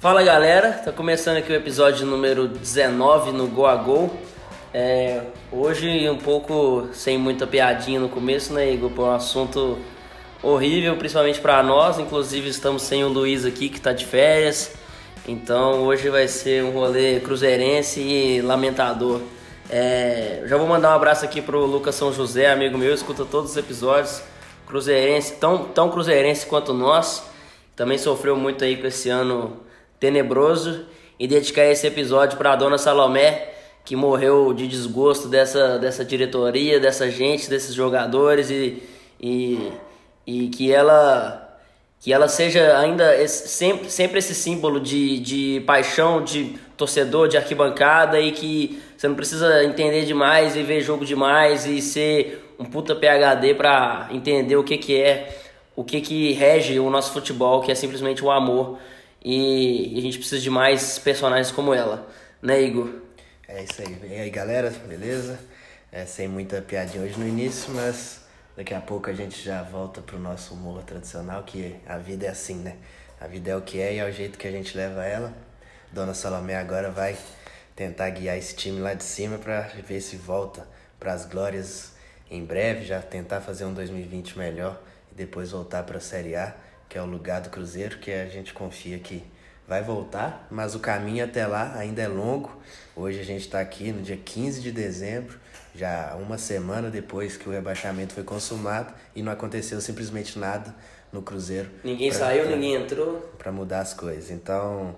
[0.00, 4.08] Fala galera, tá começando aqui o episódio número 19 no Go a Go.
[4.72, 8.90] É, hoje um pouco sem muita piadinha no começo, né, Igor?
[8.90, 9.76] Por um assunto
[10.40, 11.98] horrível, principalmente para nós.
[11.98, 14.72] Inclusive estamos sem o Luiz aqui que tá de férias.
[15.26, 19.20] Então hoje vai ser um rolê cruzeirense e lamentador.
[19.68, 23.50] É, já vou mandar um abraço aqui pro Lucas São José, amigo meu, escuta todos
[23.50, 24.22] os episódios.
[24.64, 27.28] Cruzeirense, tão, tão cruzeirense quanto nós.
[27.74, 29.66] Também sofreu muito aí com esse ano
[29.98, 30.86] tenebroso
[31.18, 33.48] e dedicar esse episódio para a dona Salomé,
[33.84, 38.82] que morreu de desgosto dessa, dessa diretoria, dessa gente, desses jogadores e,
[39.20, 39.72] e,
[40.26, 41.44] e que ela
[42.00, 47.36] que ela seja ainda esse, sempre, sempre esse símbolo de, de paixão, de torcedor, de
[47.36, 52.64] arquibancada e que você não precisa entender demais e ver jogo demais e ser um
[52.64, 55.36] puta PHD para entender o que, que é,
[55.74, 58.78] o que, que rege o nosso futebol, que é simplesmente o amor
[59.24, 62.08] e, a gente precisa de mais personagens como ela,
[62.40, 62.88] né, Igor?
[63.46, 63.98] É isso aí.
[64.10, 65.38] E aí, galera, beleza?
[65.90, 68.20] É, sem muita piadinha hoje no início, mas
[68.56, 72.28] daqui a pouco a gente já volta pro nosso humor tradicional, que a vida é
[72.28, 72.76] assim, né?
[73.20, 75.32] A vida é o que é e é o jeito que a gente leva ela.
[75.90, 77.16] Dona Salomé agora vai
[77.74, 80.68] tentar guiar esse time lá de cima para ver se volta
[81.00, 81.92] para as glórias
[82.30, 86.54] em breve, já tentar fazer um 2020 melhor e depois voltar para a Série A
[86.88, 89.22] que é o lugar do Cruzeiro, que a gente confia que
[89.66, 92.50] vai voltar, mas o caminho até lá ainda é longo.
[92.96, 95.38] Hoje a gente está aqui no dia 15 de dezembro,
[95.74, 100.74] já uma semana depois que o rebaixamento foi consumado e não aconteceu simplesmente nada
[101.12, 101.68] no Cruzeiro.
[101.84, 103.20] Ninguém pra, saiu, pra, ninguém entrou.
[103.36, 104.30] Para mudar as coisas.
[104.30, 104.96] Então,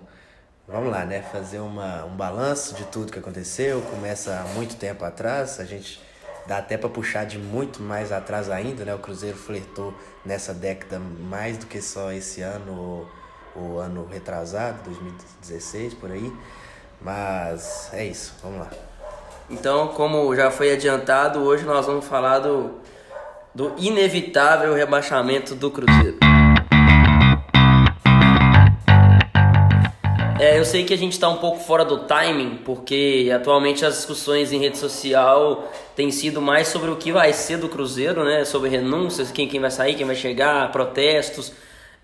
[0.67, 1.21] vamos lá, né?
[1.21, 3.81] Fazer uma, um balanço de tudo que aconteceu.
[3.81, 6.01] Começa há muito tempo atrás, a gente
[6.47, 8.93] dá até para puxar de muito mais atrás ainda, né?
[8.93, 9.93] O Cruzeiro flertou
[10.25, 13.07] nessa década mais do que só esse ano,
[13.55, 16.31] o ano retrasado, 2016 por aí.
[17.01, 18.69] Mas é isso, vamos lá.
[19.49, 22.71] Então, como já foi adiantado, hoje nós vamos falar do,
[23.53, 26.30] do inevitável rebaixamento do Cruzeiro.
[30.61, 34.53] Eu sei que a gente está um pouco fora do timing, porque atualmente as discussões
[34.53, 38.45] em rede social têm sido mais sobre o que vai ser do Cruzeiro, né?
[38.45, 41.51] Sobre renúncias, quem, quem vai sair, quem vai chegar, protestos.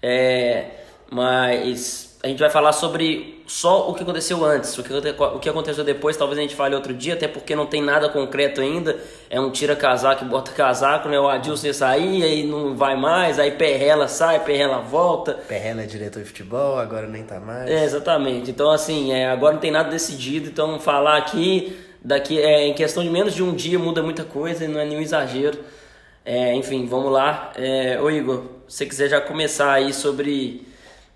[0.01, 0.71] É,
[1.11, 5.47] mas a gente vai falar sobre só o que aconteceu antes, o que, o que
[5.47, 8.97] aconteceu depois, talvez a gente fale outro dia, até porque não tem nada concreto ainda.
[9.29, 11.17] É um tira casaco e bota casaco, né?
[11.17, 15.33] O Adilson sair, aí não vai mais, aí Perrela sai, Perrela volta.
[15.33, 17.69] Perrela é diretor de futebol, agora nem tá mais.
[17.69, 18.51] É, exatamente.
[18.51, 23.01] Então, assim, é, agora não tem nada decidido, então falar aqui, daqui é, em questão
[23.01, 25.57] de menos de um dia muda muita coisa e não é nenhum exagero.
[26.25, 27.53] É, enfim, vamos lá.
[27.55, 30.66] É, ô Igor, se você quiser já começar aí sobre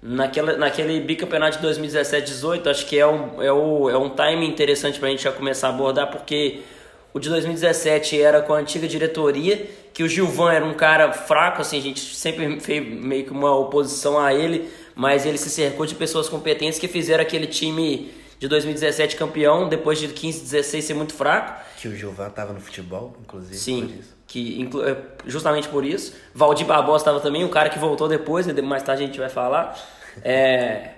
[0.03, 4.97] Naquela, naquele bicampeonato de 2017-18, acho que é um, é, o, é um time interessante
[4.97, 6.61] para a gente já começar a abordar, porque
[7.13, 11.61] o de 2017 era com a antiga diretoria, que o Gilvan era um cara fraco,
[11.61, 15.85] assim, a gente sempre fez meio que uma oposição a ele, mas ele se cercou
[15.85, 20.93] de pessoas competentes que fizeram aquele time de 2017 campeão, depois de 15, 16 ser
[20.95, 21.63] muito fraco.
[21.77, 23.55] Que o Gilvan estava no futebol, inclusive.
[23.55, 23.99] Sim,
[24.31, 24.95] que é,
[25.27, 26.13] justamente por isso.
[26.33, 29.29] Valdir Barbosa estava também, um cara que voltou depois, né, mais tarde a gente vai
[29.29, 29.77] falar.
[30.23, 30.91] É,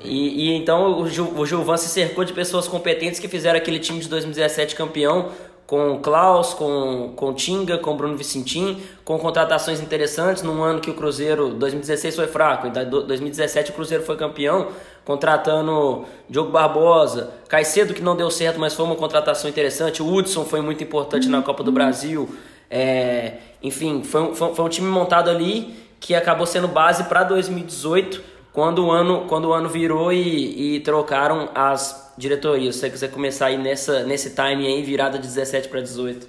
[0.00, 3.80] e, e, então o, Gil, o Gilvan se cercou de pessoas competentes que fizeram aquele
[3.80, 5.32] time de 2017 campeão,
[5.66, 10.94] com Klaus, com, com Tinga, com Bruno Vicentim, com contratações interessantes num ano que o
[10.94, 14.68] Cruzeiro, 2016 foi fraco, em 2017 o Cruzeiro foi campeão,
[15.04, 20.44] contratando Diogo Barbosa, Caicedo que não deu certo, mas foi uma contratação interessante, o Hudson
[20.44, 22.30] foi muito importante na Copa do Brasil,
[22.70, 28.22] é, enfim, foi, foi, foi um time montado ali que acabou sendo base para 2018,
[28.52, 33.10] quando o ano, quando o ano virou e, e trocaram as diretoria, se você quiser
[33.10, 36.26] começar aí nessa, nesse time aí, virada de 17 para 18.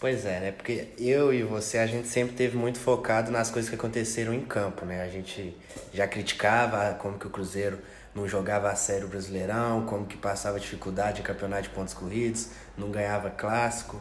[0.00, 0.52] Pois é, né?
[0.52, 4.40] Porque eu e você, a gente sempre teve muito focado nas coisas que aconteceram em
[4.40, 5.02] campo, né?
[5.02, 5.56] A gente
[5.92, 7.78] já criticava como que o Cruzeiro
[8.14, 12.48] não jogava a sério o Brasileirão, como que passava dificuldade em campeonato de pontos corridos,
[12.76, 14.00] não ganhava clássico.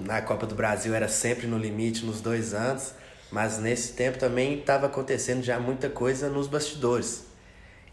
[0.00, 2.94] Na Copa do Brasil era sempre no limite nos dois anos,
[3.30, 7.24] mas nesse tempo também estava acontecendo já muita coisa nos bastidores.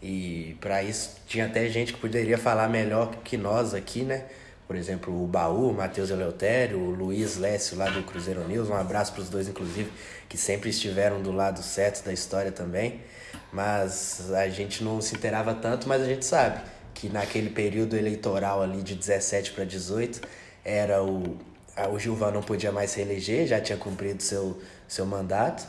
[0.02, 4.24] E para isso tinha até gente que poderia falar melhor que nós aqui, né?
[4.66, 8.68] Por exemplo, o Baú, o Matheus Eleutério, o Luiz Lécio lá do Cruzeiro News.
[8.68, 9.90] Um abraço para os dois, inclusive,
[10.28, 13.00] que sempre estiveram do lado certo da história também.
[13.50, 16.60] Mas a gente não se inteirava tanto, mas a gente sabe
[16.92, 20.20] que naquele período eleitoral ali de 17 para 18
[20.62, 21.38] era o,
[21.86, 25.66] o Gilvan não podia mais se eleger, já tinha cumprido seu, seu mandato.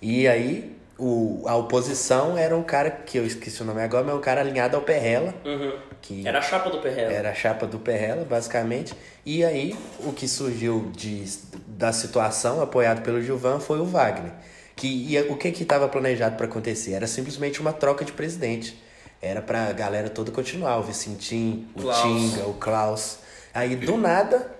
[0.00, 4.14] E aí o, a oposição era um cara, que eu esqueci o nome agora, mas
[4.14, 5.34] é um cara alinhado ao Perrela.
[5.44, 5.72] Uhum.
[6.02, 7.12] Que Era a chapa do Perrela.
[7.12, 8.94] era a chapa do Perrela, basicamente.
[9.24, 11.24] E aí, o que surgiu de,
[11.66, 14.32] da situação, apoiado pelo Gilvan, foi o Wagner.
[14.76, 16.92] Que o que que estava planejado para acontecer?
[16.92, 18.80] Era simplesmente uma troca de presidente.
[19.22, 22.02] Era pra galera toda continuar, o Vicentim, o Klaus.
[22.02, 23.18] Tinga, o Klaus.
[23.52, 24.50] Aí, do nada,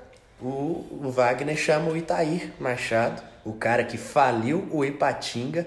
[0.43, 5.67] o, o Wagner chama o Itair Machado, o cara que faliu o Ipatinga,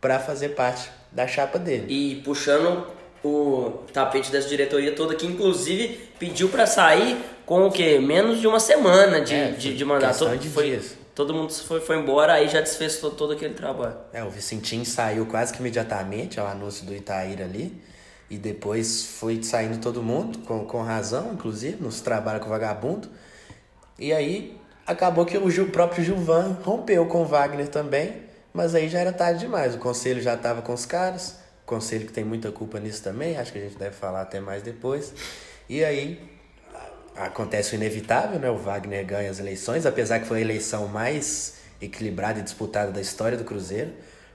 [0.00, 1.86] para fazer parte da chapa dele.
[1.88, 2.86] E puxando
[3.24, 7.98] o tapete dessa diretoria toda, que inclusive pediu pra sair com o quê?
[7.98, 10.18] Menos de uma semana de, É, de, de mandato.
[10.18, 10.94] Todo, de foi, dias.
[11.14, 13.96] todo mundo foi, foi embora, aí já desfez todo, todo aquele trabalho.
[14.12, 17.82] É, o Vicentinho saiu quase que imediatamente ao anúncio do Itaíra ali.
[18.30, 23.08] E depois foi saindo todo mundo, com, com razão, inclusive, nos trabalha com o vagabundo.
[23.98, 24.56] E aí
[24.86, 28.22] acabou que o, próprio Gilvan rompeu com o Wagner também,
[28.54, 29.74] mas aí já era tarde demais.
[29.74, 33.36] O conselho já estava com os caras, o conselho que tem muita culpa nisso também,
[33.36, 35.12] acho que a gente deve falar até mais depois.
[35.68, 36.38] E aí
[37.16, 38.48] acontece o inevitável, né?
[38.48, 43.00] O Wagner ganha as eleições, apesar que foi a eleição mais equilibrada e disputada da
[43.00, 43.92] história do Cruzeiro,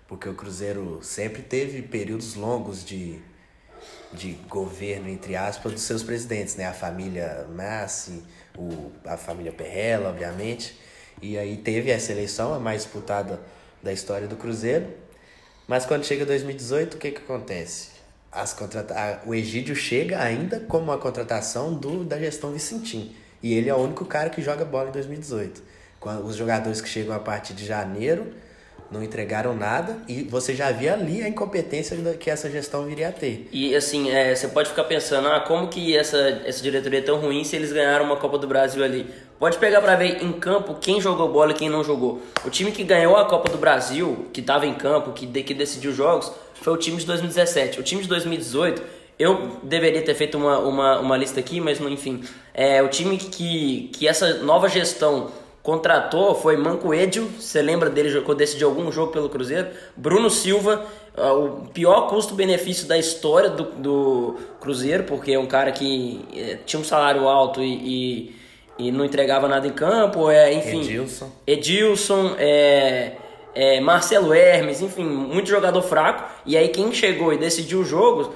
[0.08, 3.20] porque o Cruzeiro sempre teve períodos longos de,
[4.12, 6.68] de governo, entre aspas, dos seus presidentes, né?
[6.68, 8.24] A família Massi,
[8.58, 10.78] o, a família Perrella, obviamente.
[11.22, 13.40] E aí teve essa eleição, a mais disputada
[13.82, 14.88] da história do Cruzeiro.
[15.68, 17.90] Mas quando chega 2018, o que que acontece?
[18.32, 23.16] As contrata a- o Egídio chega ainda como uma contratação do, da gestão Vicentim.
[23.42, 25.62] E ele é o único cara que joga bola em 2018.
[26.00, 28.34] Quando, os jogadores que chegam a partir de janeiro
[28.94, 33.12] não entregaram nada e você já via ali a incompetência que essa gestão viria a
[33.12, 33.50] ter.
[33.52, 37.20] E assim, é, você pode ficar pensando, ah, como que essa, essa diretoria é tão
[37.20, 39.08] ruim se eles ganharam uma Copa do Brasil ali?
[39.40, 42.22] Pode pegar pra ver em campo quem jogou bola e quem não jogou.
[42.46, 45.92] O time que ganhou a Copa do Brasil, que tava em campo, que, que decidiu
[45.92, 47.80] jogos, foi o time de 2017.
[47.80, 48.82] O time de 2018,
[49.18, 52.24] eu deveria ter feito uma, uma, uma lista aqui, mas enfim.
[52.54, 55.32] É, o time que, que essa nova gestão
[55.64, 59.70] contratou foi Mancoedio, você lembra dele quando decidiu algum jogo pelo Cruzeiro?
[59.96, 65.72] Bruno Silva, ah, o pior custo-benefício da história do, do Cruzeiro, porque é um cara
[65.72, 68.36] que eh, tinha um salário alto e,
[68.78, 70.82] e, e não entregava nada em campo, é, enfim.
[70.82, 71.32] Edilson.
[71.48, 73.14] Edilson, é,
[73.56, 76.30] é, Marcelo Hermes, enfim, muito jogador fraco.
[76.46, 78.30] E aí quem chegou e decidiu os jogos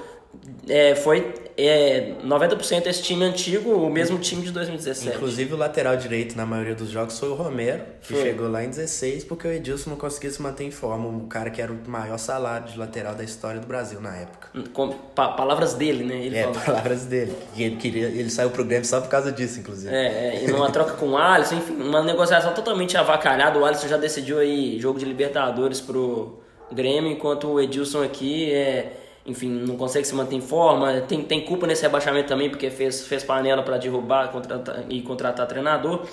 [0.66, 5.16] é, foi é, 90% esse time antigo, o mesmo time de 2017.
[5.16, 8.22] Inclusive o lateral direito na maioria dos jogos foi o Romero, que Foi.
[8.22, 11.50] chegou lá em 16 porque o Edilson não conseguia se manter em forma, o cara
[11.50, 14.48] que era o maior salário de lateral da história do Brasil na época.
[14.72, 16.24] Com pa- palavras dele, né?
[16.24, 16.60] Ele É, falou.
[16.60, 17.32] palavras dele.
[17.56, 19.92] E ele queria, ele saiu pro Grêmio só por causa disso, inclusive.
[19.92, 23.58] É, é, e numa troca com o Alisson, enfim, uma negociação totalmente avacalhada.
[23.58, 26.38] O Alisson já decidiu aí jogo de Libertadores pro
[26.70, 28.92] Grêmio, enquanto o Edilson aqui é,
[29.28, 31.02] enfim, não consegue se manter em forma.
[31.02, 35.46] Tem, tem culpa nesse rebaixamento também, porque fez, fez panela para derrubar contratar, e contratar
[35.46, 36.06] treinador.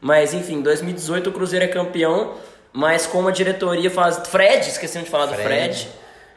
[0.00, 2.34] Mas enfim, 2018 o Cruzeiro é campeão,
[2.72, 4.16] mas com uma diretoria faz.
[4.26, 5.76] Fred, esquecemos de falar do Fred.
[5.76, 5.88] Fred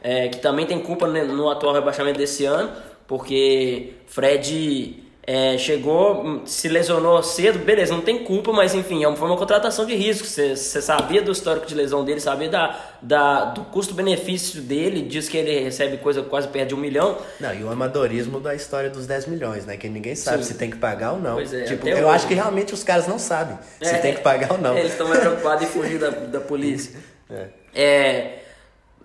[0.02, 2.70] é, que também tem culpa né, no atual rebaixamento desse ano,
[3.06, 9.14] porque Fred é, chegou, se lesionou cedo, beleza, não tem culpa, mas enfim, é uma-
[9.14, 10.26] foi uma contratação de risco.
[10.26, 15.36] Você sabia do histórico de lesão dele, sabia da, da, do custo-benefício dele, diz que
[15.36, 17.18] ele recebe coisa quase perto de um milhão.
[17.38, 19.76] Não, e o amadorismo da história dos 10 milhões, né?
[19.76, 20.52] Que ninguém sabe Sim.
[20.52, 21.34] se tem que pagar ou não.
[21.34, 22.06] Pois é, tipo, eu hoje.
[22.16, 24.78] acho que realmente os caras não sabem se É, tem que pagar ou não.
[24.78, 26.98] Eles estão mais preocupados em fugir da, da polícia.
[27.30, 27.48] É.
[27.74, 28.38] É,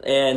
[0.01, 0.33] é,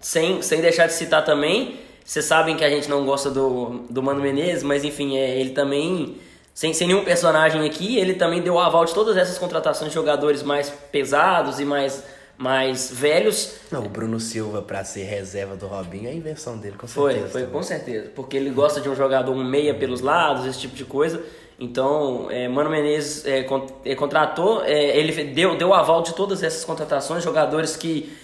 [0.00, 4.00] sem, sem deixar de citar também, vocês sabem que a gente não gosta do, do
[4.00, 6.16] Mano Menezes, mas enfim, é, ele também,
[6.54, 9.94] sem, sem nenhum personagem aqui, ele também deu o aval de todas essas contratações de
[9.96, 12.04] jogadores mais pesados e mais,
[12.38, 13.56] mais velhos.
[13.72, 17.12] Não, o Bruno Silva pra ser reserva do Robinho é a invenção dele, com Foi,
[17.14, 17.32] certeza.
[17.32, 17.56] foi também.
[17.56, 18.12] com certeza.
[18.14, 21.20] Porque ele gosta de um jogador um meia pelos lados, esse tipo de coisa.
[21.58, 23.44] Então, é, Mano Menezes é,
[23.84, 28.16] é, contratou, é, ele deu, deu aval de todas essas contratações, jogadores que,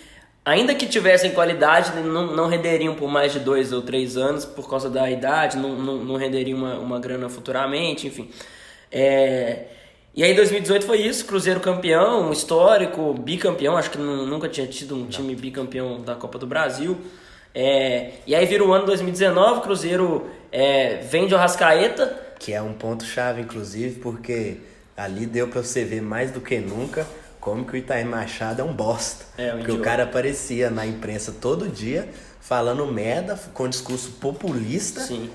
[0.45, 4.69] ainda que tivessem qualidade, não, não renderiam por mais de dois ou três anos por
[4.69, 8.29] causa da idade, não, não, não renderiam uma, uma grana futuramente, enfim.
[8.91, 9.67] É,
[10.15, 14.95] e aí 2018 foi isso, Cruzeiro campeão, histórico, bicampeão, acho que nu- nunca tinha tido
[14.95, 16.99] um time bicampeão da Copa do Brasil.
[17.55, 22.73] É, e aí vira o ano 2019, Cruzeiro é, vende o Rascaeta, Que é um
[22.73, 24.57] ponto-chave, inclusive, porque
[24.97, 27.07] ali deu pra você ver mais do que nunca
[27.43, 29.25] como que o Itair Machado é um bosta.
[29.37, 32.09] É, um porque o cara aparecia na imprensa todo dia
[32.41, 35.01] falando merda, com discurso populista.
[35.01, 35.29] Sim.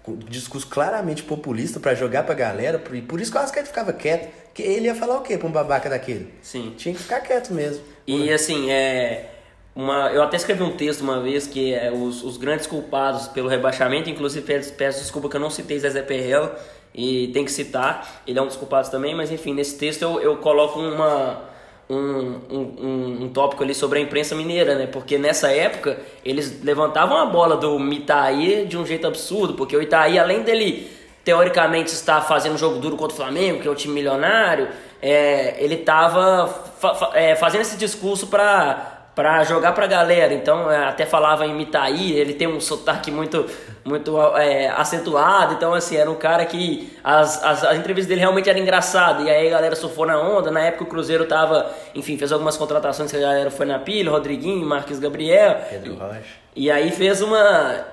[0.00, 2.80] Com discurso claramente populista pra jogar pra galera.
[2.92, 4.32] E por isso que o Rascaeta ficava quieto.
[4.54, 6.32] Que ele ia falar o quê pra um babaca daquele?
[6.40, 6.72] Sim.
[6.76, 7.82] Tinha que ficar quieto mesmo.
[8.06, 9.30] E assim, é,
[9.74, 13.48] uma, eu até escrevi um texto uma vez que é os, os grandes culpados pelo
[13.48, 16.56] rebaixamento, inclusive peço, peço desculpa que eu não citei Zezé Perrella,
[16.94, 20.20] e tem que citar, ele é um dos culpados também, mas enfim, nesse texto eu,
[20.20, 21.40] eu coloco uma,
[21.88, 24.86] um, um, um, tópico ali sobre a imprensa mineira, né?
[24.86, 29.82] Porque nessa época eles levantavam a bola do Itaí de um jeito absurdo, porque o
[29.82, 30.90] Itaí, além dele
[31.24, 34.68] teoricamente estar fazendo um jogo duro contra o Flamengo, que é o time milionário,
[35.02, 40.32] é, ele estava fa é, fazendo esse discurso para para jogar pra galera.
[40.32, 43.44] Então, é, até falava em Mitaí, ele tem um sotaque muito
[43.84, 45.52] muito é, acentuado.
[45.52, 49.26] Então, assim, era um cara que as, as, as entrevistas dele realmente eram engraçadas.
[49.26, 50.50] E aí a galera surfou na onda.
[50.50, 54.10] Na época o Cruzeiro tava, enfim, fez algumas contratações que a galera foi na pilha,
[54.10, 55.66] Rodriguinho, Marques Gabriel.
[55.68, 56.22] Pedro Rocha.
[56.56, 57.84] E, e aí fez uma.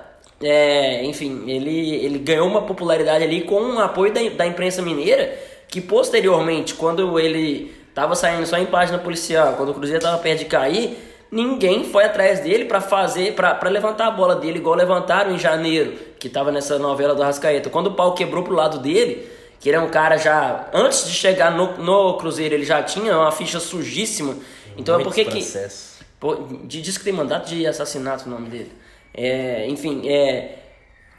[0.42, 5.36] É, enfim, ele, ele ganhou uma popularidade ali com o apoio da, da imprensa mineira,
[5.68, 10.38] que posteriormente, quando ele tava saindo só em página policial, quando o Cruzeiro tava perto
[10.38, 15.34] de cair, ninguém foi atrás dele para fazer, para levantar a bola dele, igual levantaram
[15.34, 17.70] em janeiro, que tava nessa novela do Rascaeta.
[17.70, 19.28] Quando o pau quebrou pro lado dele,
[19.60, 23.16] que ele é um cara já, antes de chegar no, no Cruzeiro, ele já tinha
[23.16, 24.36] uma ficha sujíssima.
[24.76, 25.44] Então é porque que.
[26.20, 28.72] Pô, diz que tem mandato de assassinato o nome dele.
[29.14, 30.54] É, enfim, é.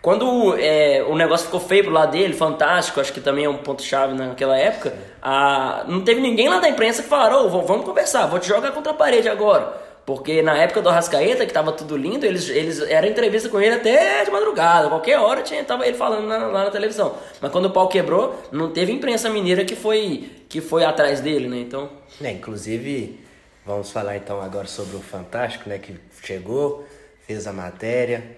[0.01, 3.57] Quando é, o negócio ficou feio pro lado dele, fantástico, acho que também é um
[3.57, 8.25] ponto-chave naquela época, a, não teve ninguém lá da imprensa que falaram, oh, vamos conversar,
[8.27, 9.88] vou te jogar contra a parede agora.
[10.09, 13.75] Porque na época do Arrascaeta, que tava tudo lindo, eles, eles era entrevista com ele
[13.75, 17.15] até de madrugada, qualquer hora tinha, tava ele falando na, lá na televisão.
[17.39, 21.47] Mas quando o pau quebrou, não teve imprensa mineira que foi, que foi atrás dele,
[21.47, 21.59] né?
[21.59, 21.91] Então.
[22.19, 23.23] É, inclusive,
[23.63, 25.77] vamos falar então agora sobre o Fantástico, né?
[25.77, 26.87] Que chegou,
[27.27, 28.35] fez a matéria,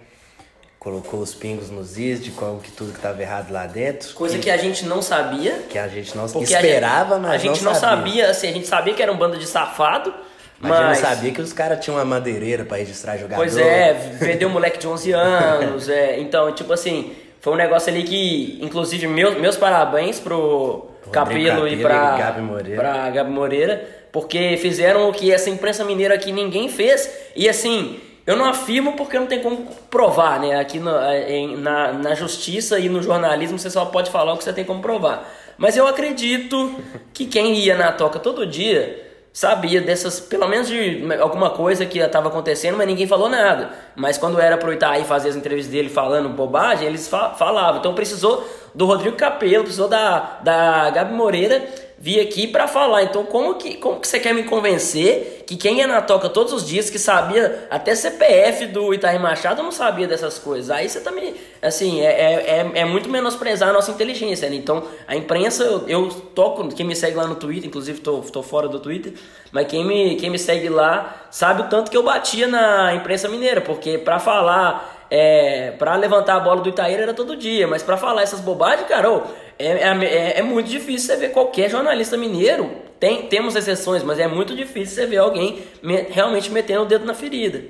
[0.78, 4.14] colocou os pingos nos is de como que tudo que estava errado lá dentro.
[4.14, 5.60] Coisa que, que, a gente não sabia.
[5.70, 7.98] Que a gente não esperava, a gente, mas a gente não, não sabia.
[7.98, 8.30] sabia.
[8.30, 10.14] assim, a gente sabia que era um bando de safado
[10.62, 13.36] mas, Mas eu não sabia que os caras tinham uma madeireira para registrar jogador.
[13.42, 15.90] Pois é, vendeu um moleque de 11 anos.
[15.90, 21.68] é, então, tipo assim, foi um negócio ali que, inclusive, meus, meus parabéns pro Capelo
[21.68, 22.82] e pra, Gabi Moreira.
[22.82, 27.12] pra Gabi Moreira, porque fizeram o que essa imprensa mineira aqui ninguém fez.
[27.36, 30.60] E assim, eu não afirmo porque não tem como provar, né?
[30.60, 34.38] Aqui no, é, em, na, na justiça e no jornalismo você só pode falar o
[34.38, 35.28] que você tem como provar.
[35.58, 36.76] Mas eu acredito
[37.14, 42.00] que quem ia na toca todo dia sabia dessas, pelo menos de alguma coisa que
[42.00, 43.72] estava acontecendo, mas ninguém falou nada.
[43.96, 47.80] Mas quando era pro Itaí fazer as entrevistas dele falando bobagem, eles falavam.
[47.80, 48.46] Então precisou
[48.76, 51.64] do Rodrigo Capello, precisou da, da Gabi Moreira
[52.02, 53.04] vir aqui para falar.
[53.04, 56.52] Então, como que, como que você quer me convencer que quem ia na toca todos
[56.52, 60.72] os dias, que sabia até CPF do Itaí Machado, não sabia dessas coisas?
[60.72, 62.34] Aí você também, assim, é, é,
[62.74, 64.56] é, é muito menosprezar a nossa inteligência, né?
[64.56, 68.42] Então, a imprensa, eu, eu toco, quem me segue lá no Twitter, inclusive tô, tô
[68.42, 69.14] fora do Twitter,
[69.52, 73.30] mas quem me, quem me segue lá sabe o tanto que eu batia na imprensa
[73.30, 77.84] mineira, porque para falar é, para levantar a bola do Itaíra era todo dia, mas
[77.84, 79.10] para falar essas bobagens, cara,
[79.66, 82.72] é, é, é, muito difícil você ver qualquer jornalista mineiro.
[83.00, 87.06] Tem, temos exceções, mas é muito difícil você ver alguém me, realmente metendo o dedo
[87.06, 87.64] na ferida.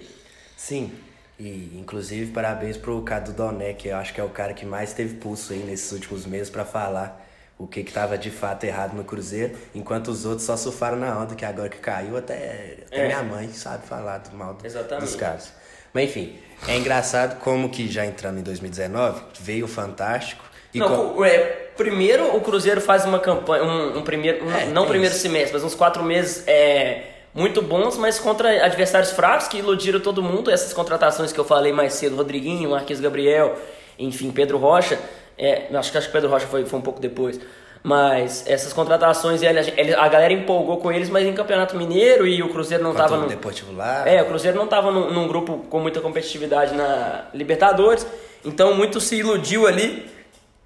[0.58, 0.92] Sim,
[1.40, 4.94] e inclusive parabéns pro Cadu Doné, que eu acho que é o cara que mais
[4.94, 9.04] teve pulso aí nesses últimos meses para falar o que estava de fato errado no
[9.04, 13.06] Cruzeiro, enquanto os outros só surfaram na onda, que agora que caiu, até, até é.
[13.06, 15.06] minha mãe sabe falar do mal Exatamente.
[15.06, 15.54] dos caras.
[15.94, 16.36] Mas enfim,
[16.68, 20.51] é engraçado como que já entrando em 2019, veio o Fantástico.
[20.74, 21.26] E não, com...
[21.26, 21.38] é,
[21.76, 25.22] primeiro o Cruzeiro faz uma campanha, um, um primeiro, um, é, não é primeiro isso.
[25.22, 30.22] semestre, mas uns quatro meses é, muito bons, mas contra adversários fracos que iludiram todo
[30.22, 30.52] mundo.
[30.52, 33.58] Essas contratações que eu falei mais cedo, Rodriguinho, Marquinhos Gabriel,
[33.98, 35.00] enfim, Pedro Rocha.
[35.38, 37.40] É, acho que acho que Pedro Rocha foi, foi um pouco depois.
[37.84, 42.84] Mas essas contratações, a galera empolgou com eles, mas em Campeonato Mineiro e o Cruzeiro
[42.84, 43.28] não estava no.
[43.28, 44.08] Deportivo lá.
[44.08, 48.06] É, o Cruzeiro não estava num, num, grupo com muita competitividade na Libertadores,
[48.46, 50.06] então muito se iludiu ali.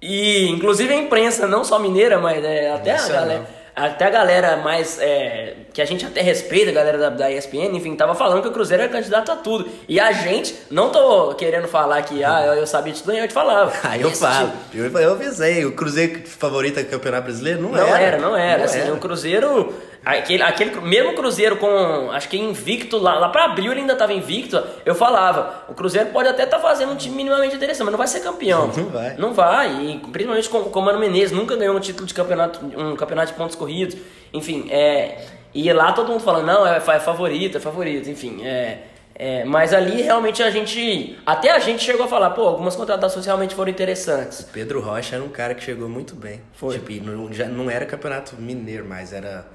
[0.06, 4.56] E inclusive a imprensa, não só mineira, mas é, até a galera até a galera
[4.56, 4.98] mais.
[4.98, 8.48] É, que a gente até respeita, a galera da, da ESPN, enfim, tava falando que
[8.48, 9.68] o Cruzeiro era candidato a tudo.
[9.86, 13.34] E a gente, não tô querendo falar que ah, eu sabia de tudo, eu te
[13.34, 13.70] falava.
[13.82, 17.86] Aí eu falo, eu, eu avisei, o Cruzeiro favorito do Campeonato Brasileiro não, não era.
[17.86, 18.58] Não era, não era.
[18.58, 18.94] Não assim, era.
[18.94, 19.74] o Cruzeiro
[20.06, 24.12] Aquele, aquele mesmo Cruzeiro com, acho que invicto, lá, lá para abril ele ainda estava
[24.12, 27.90] invicto, eu falava, o Cruzeiro pode até estar tá fazendo um time minimamente interessante, mas
[27.90, 28.70] não vai ser campeão.
[28.76, 29.16] Não vai.
[29.16, 32.64] Não vai, e principalmente com, com o Mano Menezes, nunca ganhou um título de campeonato,
[32.64, 33.96] um campeonato de pontos corridos,
[34.32, 38.82] enfim, é, e lá todo mundo falando, não, é, é favorito, é favorito, enfim, é,
[39.18, 41.18] É, mas ali realmente a gente.
[41.24, 44.40] Até a gente chegou a falar, pô, algumas contratações realmente foram interessantes.
[44.40, 46.42] O Pedro Rocha era um cara que chegou muito bem.
[46.52, 46.78] Foi.
[46.78, 49.46] Tipo, não, já não era campeonato mineiro, mas era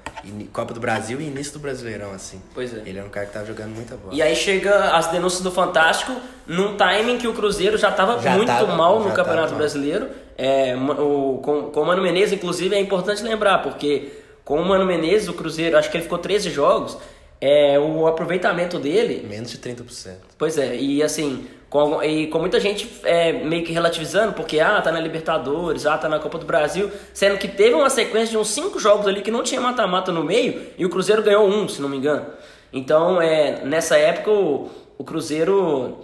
[0.52, 2.42] Copa do Brasil e início do Brasileirão, assim.
[2.52, 2.82] Pois é.
[2.84, 4.12] Ele era um cara que tava jogando muita bola.
[4.12, 6.12] E aí chega as denúncias do Fantástico
[6.44, 9.58] num timing que o Cruzeiro já estava Já muito tava- mal no Campeonato tava.
[9.58, 10.08] Brasileiro.
[10.36, 14.08] É, o, com, com o Mano Menezes, inclusive, é importante lembrar, porque
[14.44, 16.98] com o Mano Menezes, o Cruzeiro, acho que ele ficou 13 jogos,
[17.42, 20.14] é, o aproveitamento dele Menos de 30%.
[20.38, 24.80] Pois é, e assim, com, e com muita gente é, meio que relativizando, porque ah,
[24.80, 28.38] tá na Libertadores, ah, tá na Copa do Brasil, sendo que teve uma sequência de
[28.38, 31.66] uns cinco jogos ali que não tinha mata-mata no meio e o Cruzeiro ganhou um,
[31.66, 32.26] se não me engano.
[32.72, 35.98] Então, é, nessa época, o, o Cruzeiro.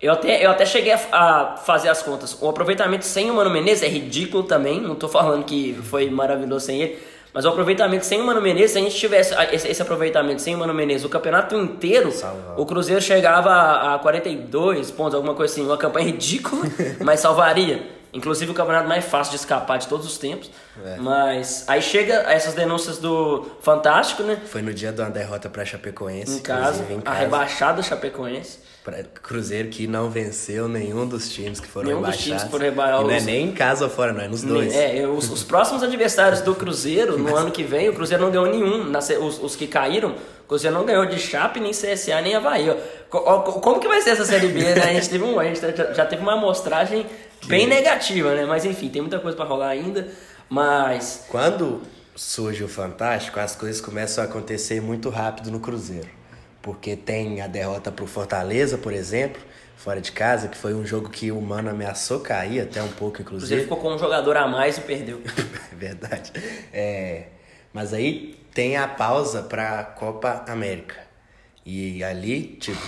[0.00, 2.36] Eu até, eu até cheguei a, a fazer as contas.
[2.42, 6.66] O aproveitamento sem o Mano Menezes é ridículo também, não tô falando que foi maravilhoso
[6.66, 6.98] sem ele.
[7.34, 10.54] Mas o aproveitamento sem o Mano Menezes, se a gente tivesse a- esse, aproveitamento sem
[10.54, 12.60] o Mano Menezes o campeonato inteiro, Salvava.
[12.60, 16.62] o Cruzeiro chegava a, a 42 pontos, alguma coisa assim, uma campanha ridícula,
[17.00, 18.00] mas salvaria.
[18.14, 20.50] Inclusive o campeonato mais fácil de escapar de todos os tempos.
[20.84, 20.96] É.
[20.98, 24.36] Mas aí chega essas denúncias do Fantástico, né?
[24.44, 26.38] Foi no dia de uma derrota pra Chapecoense.
[26.38, 28.58] Em casa, em a rebaixada Chapecoense.
[29.22, 32.24] Cruzeiro que não venceu nenhum dos times que foram Nenhum dos rebaixados.
[32.26, 33.06] times que foram rebaixados.
[33.06, 34.74] Não é nem em casa ou fora, não, é nos dois.
[34.74, 38.46] É, os, os próximos adversários do Cruzeiro no ano que vem, o Cruzeiro não ganhou
[38.50, 38.84] nenhum.
[38.90, 40.10] Na se- os, os que caíram,
[40.44, 42.66] o Cruzeiro não ganhou de Chape, nem CSA, nem Havaí.
[43.08, 44.82] como que vai ser essa Série B, né?
[44.82, 47.06] A gente teve, um, a gente já, já teve uma amostragem
[47.46, 48.44] bem negativa, né?
[48.44, 50.08] Mas enfim, tem muita coisa pra rolar ainda.
[50.50, 51.80] Mas Quando
[52.16, 56.08] surge o Fantástico, as coisas começam a acontecer muito rápido no Cruzeiro.
[56.62, 59.42] Porque tem a derrota pro Fortaleza, por exemplo,
[59.76, 63.18] fora de casa, que foi um jogo que o Mano ameaçou cair até um pouco,
[63.18, 63.62] o inclusive.
[63.62, 65.20] ficou com um jogador a mais e perdeu.
[65.72, 66.30] É verdade.
[66.72, 67.24] É,
[67.72, 70.94] mas aí tem a pausa pra Copa América.
[71.66, 72.80] E ali, tipo,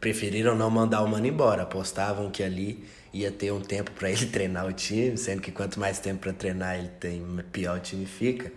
[0.00, 1.64] preferiram não mandar o Mano embora.
[1.64, 5.78] Apostavam que ali ia ter um tempo pra ele treinar o time, sendo que quanto
[5.78, 7.22] mais tempo pra treinar ele tem,
[7.52, 8.50] pior o time fica.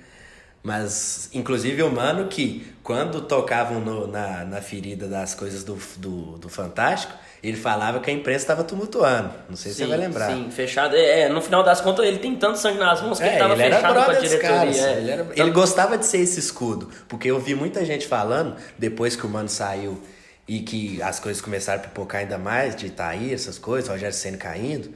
[0.61, 6.37] Mas, inclusive, o Mano que, quando tocavam no- na, na ferida das coisas do, do,
[6.37, 9.31] do Fantástico, ele falava que a imprensa estava tumultuando.
[9.49, 10.29] Não sei se você vai lembrar.
[10.29, 10.95] Sim, fechado.
[10.97, 13.53] É, é, no final das contas, ele tem tanto sangue nas mãos que É, tava
[13.53, 14.39] ele era fechado com a diretoria.
[14.57, 14.97] caras, é.
[14.97, 18.57] ele, era- Tanto- ele gostava de ser esse escudo, porque eu vi muita gente falando,
[18.77, 20.01] depois que o Mano saiu
[20.45, 24.35] e que as coisas começaram a pipocar ainda mais, de Itaí, essas coisas, Rogério Senna
[24.37, 24.89] caindo,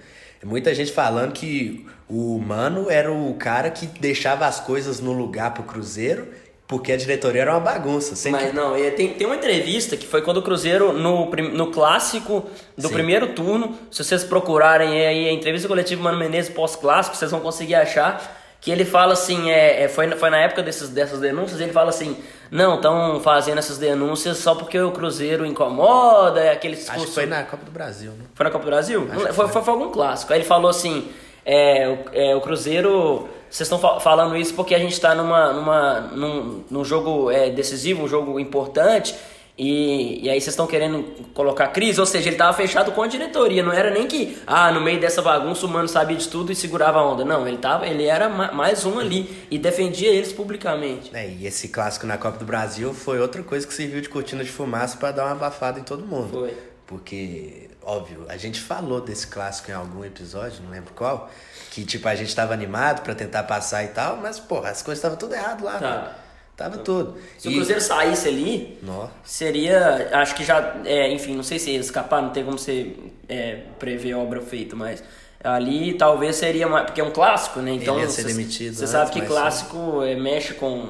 [0.44, 5.54] muita gente falando que o Mano era o cara que deixava as coisas no lugar
[5.54, 6.28] pro Cruzeiro,
[6.68, 8.16] porque a diretoria era uma bagunça.
[8.16, 11.72] Sempre Mas não, é, tem, tem uma entrevista que foi quando o Cruzeiro, no, no
[11.72, 12.46] clássico
[12.78, 12.94] do Sim.
[12.94, 17.76] primeiro turno, se vocês procurarem aí a entrevista coletiva Mano Menezes pós-clássico, vocês vão conseguir
[17.76, 21.74] achar que ele fala assim, é, é, foi, foi na época desses, dessas denúncias, ele
[21.74, 22.16] fala assim,
[22.50, 27.02] não, estão fazendo essas denúncias só porque o Cruzeiro incomoda, é aquele discurso...
[27.02, 28.24] Acho que foi na Copa do Brasil, né?
[28.34, 29.02] Foi na Copa do Brasil?
[29.02, 29.62] Não foi, foi.
[29.64, 30.32] foi, algum clássico.
[30.32, 31.10] Aí ele falou assim:
[31.46, 35.52] é, o, é, o Cruzeiro, vocês estão fa- falando isso porque a gente está numa,
[35.52, 39.14] numa, num, num jogo é, decisivo, um jogo importante.
[39.56, 43.08] E, e aí vocês estão querendo colocar crise, ou seja, ele estava fechado com a
[43.08, 46.52] diretoria, não era nem que, ah, no meio dessa bagunça o mano sabia de tudo
[46.52, 47.24] e segurava a onda.
[47.24, 51.12] Não, ele tava, ele era ma- mais um ali e defendia eles publicamente.
[51.14, 54.44] É, e esse clássico na Copa do Brasil foi outra coisa que serviu de cortina
[54.44, 56.30] de fumaça para dar uma abafada em todo mundo.
[56.32, 56.54] Foi.
[56.88, 61.30] Porque, óbvio, a gente falou desse clássico em algum episódio, não lembro qual,
[61.70, 64.98] que tipo, a gente tava animado para tentar passar e tal, mas, porra, as coisas
[64.98, 65.90] estavam tudo errado lá, Tá.
[65.96, 66.23] velho.
[66.56, 67.16] Tava tudo.
[67.38, 69.08] Se o Cruzeiro saísse ali, Nó.
[69.24, 72.94] Seria, acho que já, é, enfim, não sei se ia escapar, não tem como você
[73.28, 75.04] é, prever obra feita, mas
[75.44, 77.72] ali talvez seria mais, porque é um clássico, né?
[77.74, 80.90] Então ia ser cê- demitido Você antes, sabe que clássico é, mexe com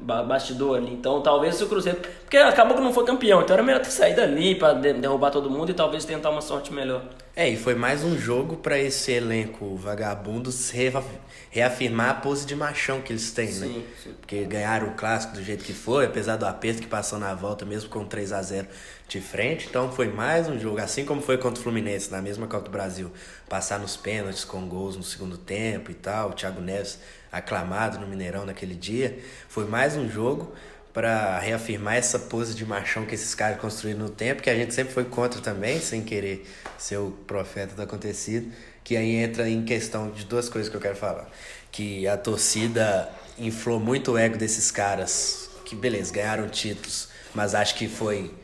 [0.00, 3.80] bastidor ali, então talvez o Cruzeiro, porque acabou que não foi campeão, então era melhor
[3.80, 7.02] ter saído ali pra de- derrubar todo mundo e talvez tentar uma sorte melhor.
[7.36, 11.04] É, e foi mais um jogo para esse elenco vagabundo se reaf-
[11.50, 13.66] reafirmar a pose de machão que eles têm, né?
[13.66, 14.12] Sim, sim.
[14.20, 17.64] Porque ganharam o clássico do jeito que foi, apesar do aperto que passou na volta,
[17.64, 18.66] mesmo com 3 a 0
[19.08, 19.66] de frente.
[19.68, 22.70] Então foi mais um jogo, assim como foi contra o Fluminense, na mesma Copa do
[22.70, 23.10] Brasil.
[23.48, 26.30] Passar nos pênaltis com gols no segundo tempo e tal.
[26.30, 26.98] O Thiago Neves
[27.30, 29.18] aclamado no Mineirão naquele dia.
[29.48, 30.52] Foi mais um jogo
[30.92, 34.74] para reafirmar essa pose de machão que esses caras construíram no tempo, que a gente
[34.74, 39.64] sempre foi contra também, sem querer ser o profeta do acontecido, que aí entra em
[39.64, 41.28] questão de duas coisas que eu quero falar.
[41.70, 47.76] Que a torcida inflou muito o ego desses caras, que beleza, ganharam títulos, mas acho
[47.76, 48.34] que foi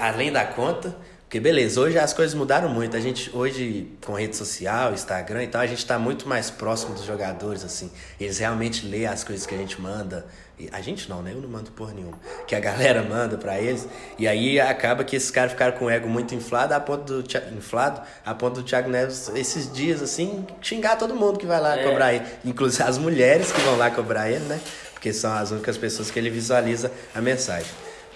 [0.00, 0.96] além da conta,
[1.32, 2.94] Porque beleza, hoje as coisas mudaram muito.
[2.94, 7.06] A gente hoje com rede social, Instagram, então a gente tá muito mais próximo dos
[7.06, 7.90] jogadores assim.
[8.20, 10.26] Eles realmente lê as coisas que a gente manda.
[10.58, 11.32] E a gente não, né?
[11.32, 12.18] Eu não mando porra nenhuma.
[12.46, 13.88] Que a galera manda para eles.
[14.18, 17.56] E aí acaba que esses caras ficaram com o ego muito inflado a ponto do
[17.56, 21.78] inflado, a ponto do Thiago Neves esses dias assim xingar todo mundo que vai lá
[21.78, 21.82] é.
[21.82, 24.60] cobrar ele, inclusive as mulheres que vão lá cobrar ele, né?
[24.92, 27.72] Porque são as únicas pessoas que ele visualiza a mensagem.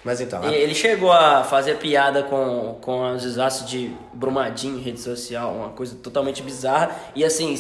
[0.07, 0.41] Mas então.
[0.41, 0.55] A...
[0.55, 5.71] Ele chegou a fazer piada com, com os desastres de Brumadinho em rede social, uma
[5.71, 6.95] coisa totalmente bizarra.
[7.13, 7.59] E assim,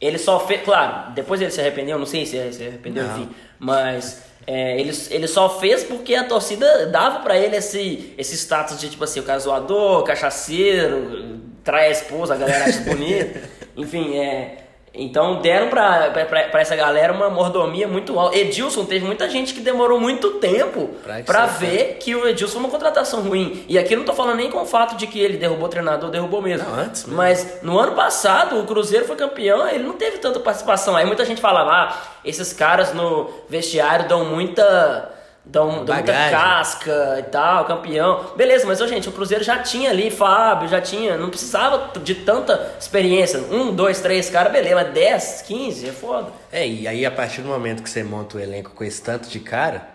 [0.00, 0.62] ele só fez.
[0.62, 3.18] Claro, depois ele se arrependeu, não sei se ele se arrependeu, não.
[3.18, 3.28] enfim.
[3.58, 4.30] Mas.
[4.44, 8.90] É, ele, ele só fez porque a torcida dava para ele esse, esse status de
[8.90, 13.38] tipo assim, o cara zoador, cachaceiro, trai a esposa, a galera acha bonito.
[13.76, 14.61] Enfim, é,
[14.94, 16.12] então deram pra,
[16.54, 18.36] essa galera uma mordomia muito alta.
[18.36, 22.60] Edilson, teve muita gente que demorou muito tempo pra, pra ver que o Edilson foi
[22.60, 23.64] uma contratação ruim.
[23.68, 26.10] E aqui não tô falando nem com o fato de que ele derrubou o treinador,
[26.10, 26.68] derrubou mesmo.
[26.68, 27.16] Não, antes mesmo.
[27.16, 30.94] Mas no ano passado, o Cruzeiro foi campeão, ele não teve tanta participação.
[30.94, 37.16] Aí muita gente falava, ah, esses caras no vestiário dão muita dão, dão muita casca
[37.18, 38.32] e tal, campeão.
[38.36, 42.74] Beleza, mas, gente, o Cruzeiro já tinha ali Fábio, já tinha, não precisava de tanta
[42.78, 43.40] experiência.
[43.50, 46.30] Um, dois, três caras, beleza, mas dez, quinze, é foda.
[46.50, 49.28] É, e aí a partir do momento que você monta o elenco com esse tanto
[49.28, 49.88] de cara,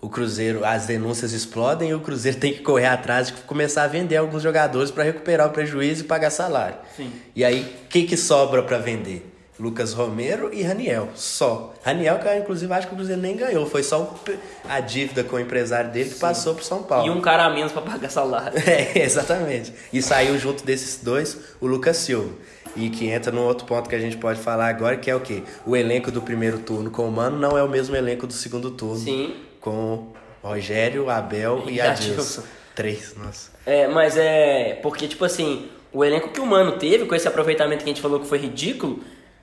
[0.00, 3.88] o Cruzeiro, as denúncias explodem e o Cruzeiro tem que correr atrás de começar a
[3.88, 6.76] vender alguns jogadores para recuperar o prejuízo e pagar salário.
[6.96, 7.12] Sim.
[7.34, 9.26] E aí, o que, que sobra para vender?
[9.60, 11.74] Lucas Romero e Raniel, só.
[11.84, 14.18] Raniel, que inclusive acho que o Cruzeiro nem ganhou, foi só
[14.66, 16.20] a dívida com o empresário dele que Sim.
[16.20, 17.06] passou pro São Paulo.
[17.06, 18.58] E um cara a menos para pagar salário.
[18.70, 19.72] É, exatamente.
[19.92, 22.30] E saiu junto desses dois o Lucas Silva.
[22.74, 25.20] E que entra num outro ponto que a gente pode falar agora, que é o
[25.20, 25.42] quê?
[25.66, 28.70] O elenco do primeiro turno com o Mano não é o mesmo elenco do segundo
[28.70, 29.00] turno.
[29.00, 29.34] Sim.
[29.60, 32.42] Com Rogério, Abel e, e Adilson.
[32.74, 33.50] Três, nossa.
[33.66, 34.78] É, mas é.
[34.82, 38.00] Porque, tipo assim, o elenco que o Mano teve, com esse aproveitamento que a gente
[38.00, 39.00] falou que foi ridículo,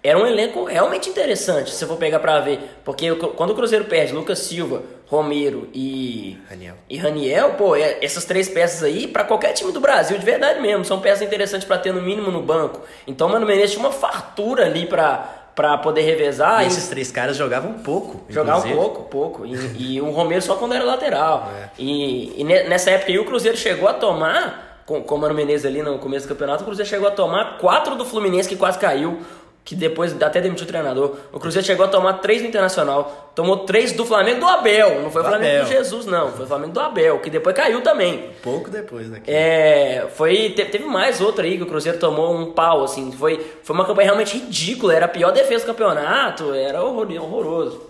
[0.08, 2.62] era um elenco realmente interessante, se você for pegar para ver.
[2.86, 8.24] Porque quando o Cruzeiro perde Lucas Silva, Romero e Raniel, e Raniel pô, é, essas
[8.24, 11.78] três peças aí, para qualquer time do Brasil, de verdade mesmo, são peças interessantes para
[11.78, 12.80] ter no mínimo no banco.
[13.06, 16.64] Então, Mano Menezes tinha uma fartura ali para para poder revezar.
[16.64, 18.22] E esses três caras jogavam pouco.
[18.30, 19.46] Jogavam pouco, pouco.
[19.46, 21.52] E, e o Romero só quando era lateral.
[21.58, 21.70] É.
[21.80, 25.66] E, e, nessa época aí o Cruzeiro chegou a tomar, com, com o Mano Menezes
[25.66, 28.78] ali no começo do campeonato, o Cruzeiro chegou a tomar quatro do Fluminense que quase
[28.78, 29.20] caiu
[29.68, 31.18] que depois até demitiu o treinador.
[31.30, 35.02] O Cruzeiro chegou a tomar três do Internacional, tomou três do Flamengo do Abel.
[35.02, 35.66] Não foi o Flamengo Abel.
[35.66, 36.32] do Jesus, não.
[36.32, 38.30] Foi o Flamengo do Abel, que depois caiu também.
[38.42, 39.30] Pouco depois daqui.
[39.30, 43.12] É, foi, teve mais outro aí que o Cruzeiro tomou um pau, assim.
[43.12, 44.96] Foi, foi uma campanha realmente ridícula.
[44.96, 47.82] Era a pior defesa do campeonato, era horror, horroroso.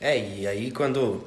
[0.00, 1.22] É, e aí quando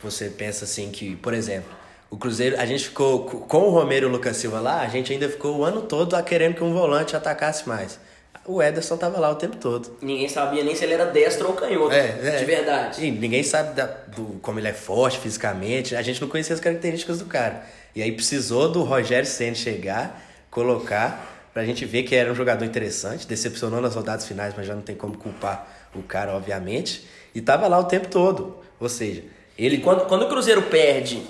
[0.00, 1.72] você pensa assim que, por exemplo,
[2.08, 5.12] o Cruzeiro, a gente ficou com o Romero e o Lucas Silva lá, a gente
[5.12, 7.98] ainda ficou o ano todo querendo que um volante atacasse mais
[8.46, 9.96] o Ederson tava lá o tempo todo.
[10.00, 12.38] Ninguém sabia nem se ele era destro ou canhoto, é, é.
[12.38, 13.04] de verdade.
[13.04, 16.60] E ninguém sabe da, do, como ele é forte fisicamente, a gente não conhecia as
[16.60, 17.62] características do cara.
[17.94, 22.64] E aí precisou do Rogério Senna chegar, colocar, pra gente ver que era um jogador
[22.64, 27.06] interessante, decepcionou nas rodadas finais, mas já não tem como culpar o cara, obviamente.
[27.34, 28.58] E tava lá o tempo todo.
[28.78, 29.22] Ou seja,
[29.58, 29.78] ele.
[29.78, 31.22] quando, quando o Cruzeiro perde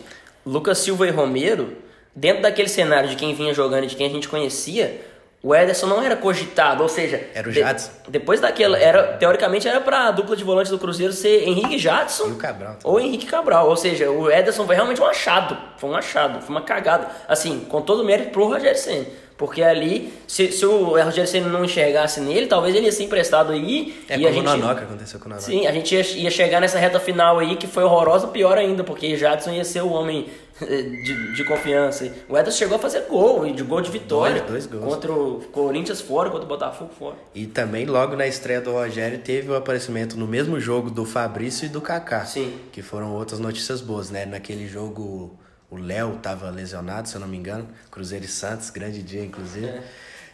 [0.45, 1.77] Lucas Silva e Romero,
[2.15, 5.01] dentro daquele cenário de quem vinha jogando e de quem a gente conhecia,
[5.43, 7.91] o Ederson não era cogitado, ou seja, era o Jadson.
[8.05, 11.79] De, depois daquela, era teoricamente era para a dupla de volantes do Cruzeiro ser Henrique
[11.79, 15.57] Jadson e o Cabral ou Henrique Cabral, ou seja, o Ederson foi realmente um achado,
[15.79, 19.07] foi um achado, foi uma cagada, assim, com todo o mérito pro Rogério Senna.
[19.41, 23.53] Porque ali, se, se o Rogério Senna não enxergasse nele, talvez ele ia ser emprestado
[23.53, 24.05] aí.
[24.07, 25.47] É e como a gente, o Nanoca aconteceu com o Nanoca.
[25.47, 28.85] Sim, a gente ia, ia chegar nessa reta final aí que foi horrorosa, pior ainda,
[28.85, 30.29] porque Jadson ia ser o homem
[31.03, 32.13] de, de confiança.
[32.29, 34.43] O Ederson chegou a fazer gol, de gol de vitória.
[34.43, 34.95] Dois, dois gols.
[34.95, 37.17] Contra o Corinthians fora, contra o Botafogo fora.
[37.35, 41.67] E também, logo na estreia do Rogério, teve o aparecimento no mesmo jogo do Fabrício
[41.67, 42.25] e do Kaká.
[42.25, 42.59] Sim.
[42.73, 44.27] Que foram outras notícias boas, né?
[44.27, 45.39] Naquele jogo,
[45.71, 47.67] o Léo estava lesionado, se eu não me engano.
[47.91, 49.67] Cruzeiro e Santos, grande dia, inclusive.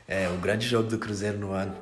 [0.09, 0.25] É.
[0.25, 1.77] é o grande jogo do Cruzeiro no ano.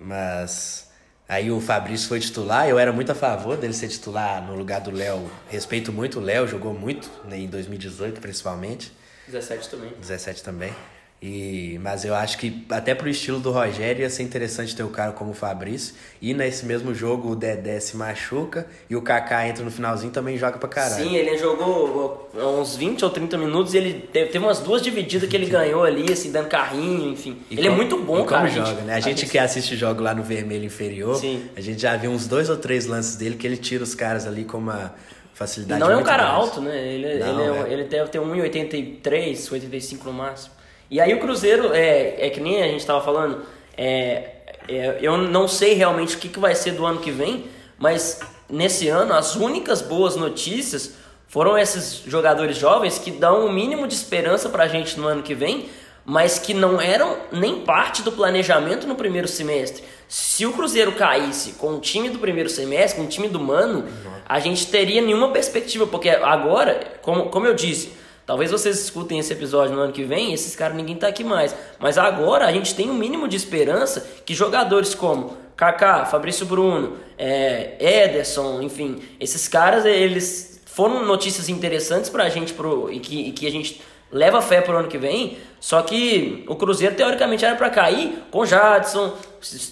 [0.00, 0.85] Mas
[1.28, 4.80] Aí o Fabrício foi titular, eu era muito a favor dele ser titular no lugar
[4.80, 5.28] do Léo.
[5.48, 8.92] Respeito muito o Léo, jogou muito né, em 2018 principalmente.
[9.26, 9.92] 17 também.
[10.00, 10.72] 17 também.
[11.20, 14.90] E, mas eu acho que até pro estilo do Rogério ia ser interessante ter o
[14.90, 15.94] cara como o Fabrício.
[16.20, 20.36] E nesse mesmo jogo o Dedé se machuca e o Kaká entra no finalzinho também
[20.36, 21.02] joga pra caralho.
[21.02, 25.34] Sim, ele jogou uns 20 ou 30 minutos e ele teve, umas duas divididas que
[25.34, 27.38] ele ganhou ali, assim, dando carrinho, enfim.
[27.50, 28.46] E ele é como, é muito bom, cara.
[28.48, 28.92] joga, né?
[28.92, 31.48] A, a gente, gente, que assiste jogo lá no vermelho inferior, Sim.
[31.56, 34.26] a gente já viu uns dois ou três lances dele que ele tira os caras
[34.26, 34.94] ali com uma
[35.32, 36.40] facilidade não é um cara grande.
[36.40, 36.76] alto, né?
[36.78, 37.72] Ele, Não, ele, é, é.
[37.72, 40.56] ele deve ter 1,83, 85 no máximo.
[40.90, 43.42] E aí o Cruzeiro, é, é que nem a gente tava falando,
[43.76, 44.30] é,
[44.68, 47.46] é, eu não sei realmente o que, que vai ser do ano que vem,
[47.78, 50.94] mas nesse ano as únicas boas notícias
[51.28, 55.34] foram esses jogadores jovens que dão o mínimo de esperança pra gente no ano que
[55.34, 55.68] vem,
[56.04, 59.82] mas que não eram nem parte do planejamento no primeiro semestre.
[60.08, 63.84] Se o Cruzeiro caísse com o time do primeiro semestre, com o time do Mano,
[64.24, 67.92] a gente teria nenhuma perspectiva, porque agora, como, como eu disse,
[68.26, 71.54] talvez vocês escutem esse episódio no ano que vem, esses caras ninguém tá aqui mais.
[71.78, 76.96] Mas agora a gente tem um mínimo de esperança que jogadores como Kaká, Fabrício Bruno,
[77.16, 83.32] é, Ederson, enfim, esses caras, eles foram notícias interessantes pra gente pro, e, que, e
[83.32, 83.80] que a gente
[84.12, 85.38] leva fé pro ano que vem.
[85.58, 89.14] Só que o Cruzeiro, teoricamente, era pra cair com Jadson,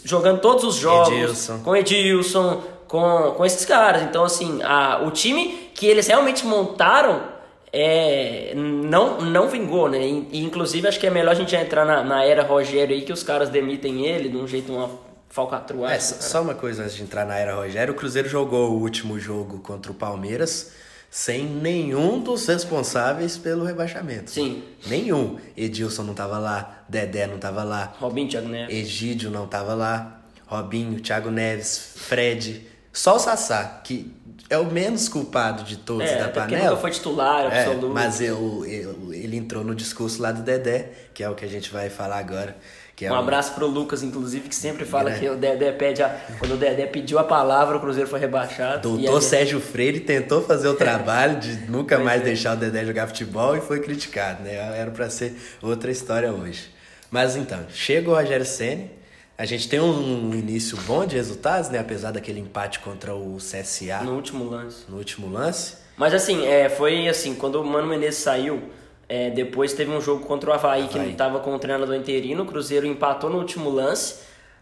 [0.05, 1.59] jogando todos os jogos, Edilson.
[1.59, 4.03] com Edilson, com, com esses caras.
[4.03, 7.34] Então, assim, a, o time que eles realmente montaram
[7.77, 9.99] é, não, não vingou, né?
[10.07, 13.03] E, inclusive, acho que é melhor a gente já entrar na, na era Rogério aí,
[13.03, 14.89] que os caras demitem ele de um jeito, uma
[15.29, 15.93] falcatrua.
[15.93, 18.81] É, só só uma coisa antes de entrar na era Rogério, o Cruzeiro jogou o
[18.81, 20.73] último jogo contra o Palmeiras
[21.11, 24.31] sem nenhum dos responsáveis pelo rebaixamento.
[24.33, 24.65] Sim.
[24.87, 25.39] Nenhum.
[25.57, 28.77] Edilson não tava lá, Dedé não tava lá, Robinho, Thiago Neves.
[28.77, 34.13] Egídio não tava lá, Robinho, Thiago Neves, Fred, só o Sassá, que
[34.51, 36.65] é o menos culpado de todos É, da panela.
[36.71, 37.89] nunca foi titular, É, absoluto.
[37.95, 41.49] mas eu, eu- ele entrou no discurso lá do Dedé, que é o que a
[41.49, 42.57] gente vai falar agora.
[42.97, 45.19] Que é Um o- abraço pro Lucas, inclusive, que sempre fala É.
[45.19, 48.89] que o Dedé pede a, quando o Dedé pediu a palavra, o Cruzeiro foi rebaixado.
[48.89, 52.25] Doutor aí- Sérgio Freire tentou fazer o trabalho de nunca mais é.
[52.27, 54.55] deixar o Dedé jogar futebol e foi criticado, né?
[54.79, 56.73] Era pra ser outra história hoje.
[57.11, 58.91] Mas então, chega o Rogério Ceni,
[59.37, 61.79] a gente tem um, início bom de resultados, né?
[61.79, 64.85] Apesar daquele empate contra o CSA no no, último lance.
[64.91, 65.77] último lance.
[65.97, 68.63] Mas assim, é, foi assim, quando o Mano Menezes saiu,
[69.09, 71.11] é, depois teve um jogo contra o Havaí, que Havaí.
[71.11, 74.17] não tava com o treinador interino, o Cruzeiro empatou no último lance.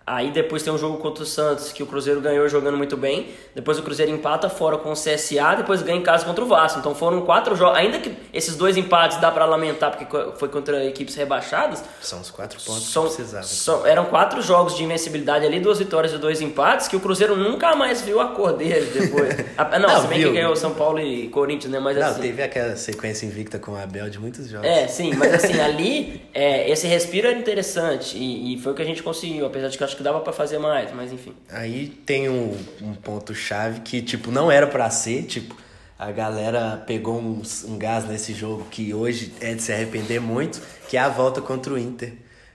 [0.06, 3.28] Aí depois tem um jogo contra o Santos, que o Cruzeiro ganhou jogando muito bem.
[3.54, 6.80] Depois o Cruzeiro empata fora com o CSA, depois ganha em casa contra o Vasco.
[6.80, 7.78] Então foram quatro jogos.
[7.78, 12.30] Ainda que esses dois empates dá pra lamentar, porque foi contra equipes rebaixadas, São os
[12.30, 13.44] quatro pontos são, que precisava.
[13.44, 17.36] são- eram quatro jogos de invencibilidade ali, duas vitórias e dois empates, que o Cruzeiro
[17.36, 19.36] nunca mais viu a cor dele depois.
[19.80, 20.28] Não, Não, se bem viu.
[20.30, 21.78] que ganhou São Paulo e Corinthians, né?
[21.78, 22.20] Mas Não, assim.
[22.20, 24.66] teve aquela sequência invicta com o Abel de muitos jogos.
[24.66, 28.82] É, sim, mas assim, ali é, esse respiro era interessante e, e foi o que
[28.82, 31.34] a gente conseguiu, apesar de que eu acho que dava pra fazer mais, mas enfim.
[31.50, 35.54] Aí tem um, um ponto-chave que, tipo, não era pra ser, tipo,
[35.98, 40.60] a galera pegou um, um gás nesse jogo que hoje é de se arrepender muito,
[40.88, 42.14] que é a volta contra o Inter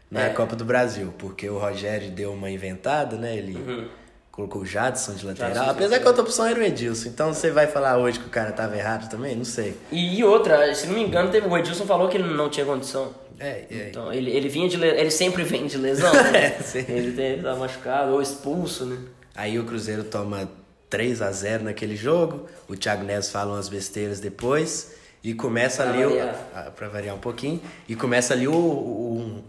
[0.10, 0.30] na É.
[0.30, 3.36] Copa do Brasil, porque o Rogério deu uma inventada, né?
[3.38, 3.88] Ele
[4.32, 5.56] colocou o Jadson de lateral, Uhum.
[5.56, 7.10] Jadson apesar que a outra opção era o Edilson.
[7.10, 9.36] Então você vai falar hoje que o cara tava errado também?
[9.36, 9.76] Não sei.
[9.92, 12.66] E, e outra, se não me engano, teve, o Edilson falou que ele não tinha
[12.66, 13.12] condição.
[13.40, 13.88] É, aí?
[13.90, 16.58] Então, ele, ele vinha de le- ele sempre vem de lesão, né?
[16.76, 18.98] É, ele tá machucado ou expulso, né?
[19.36, 20.50] Aí o Cruzeiro toma
[20.90, 25.92] 3 a 0 naquele jogo, o Thiago Neves fala umas besteiras depois e começa Pra
[25.94, 26.36] ali variar.
[26.56, 29.44] a- pra variar um pouquinho e começa ali o, o,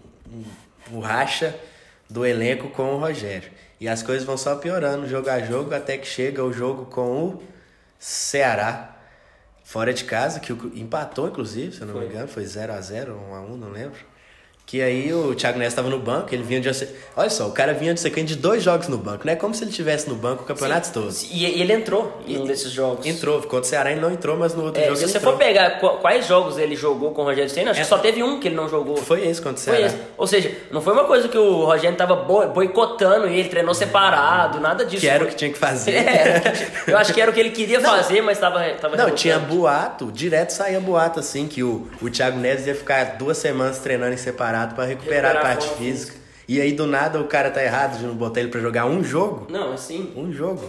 [0.93, 1.55] o, o racha
[2.11, 3.51] do elenco com o Rogério.
[3.81, 7.27] E as coisas vão só piorando jogo a jogo até que chega o jogo com
[7.29, 7.43] o
[7.99, 8.97] Ceará
[9.69, 10.51] fora de casa, que
[10.81, 12.09] empatou inclusive, se eu não me Foi.
[12.09, 13.99] engano, foi 0 a 0 1 a 1 não lembro.
[14.71, 16.69] Que aí o Thiago Neves estava no banco, ele vinha de.
[17.17, 19.55] Olha só, o cara vinha de sequência de dois jogos no banco, não é como
[19.55, 21.11] se ele tivesse no banco o campeonato todo.
[21.31, 23.07] E, e ele entrou em um desses jogos.
[23.07, 25.39] Entrou, contra o Ceará ele não entrou, mas no outro É, jogo se você for
[25.39, 27.83] pegar qu- quais jogos ele jogou com o Rogério Senna, acho É.
[27.83, 28.99] que só teve um que ele não jogou.
[28.99, 29.87] Foi esse contra o Foi Ceará.
[29.87, 29.97] esse.
[30.19, 34.61] Ou seja, não foi uma coisa que o Rogério tava boi- boicotando ele, treinou separado,
[34.61, 35.01] nada disso.
[35.01, 35.93] Que era o Foi- que tinha que fazer.
[36.09, 36.43] É,
[36.93, 40.13] eu acho que era o que ele queria fazer, mas tava, tava Não, tinha boato,
[40.13, 44.19] direto saía boato assim, que o, o Thiago Neves ia ficar duas semanas treinando em
[44.19, 46.17] separado pra recuperar, Recuperar a parte forma física.
[46.47, 49.05] E aí do nada o cara tá errado de não botar ele pra jogar um
[49.05, 49.47] jogo.
[49.51, 50.13] Não, assim.
[50.17, 50.65] Um jogo.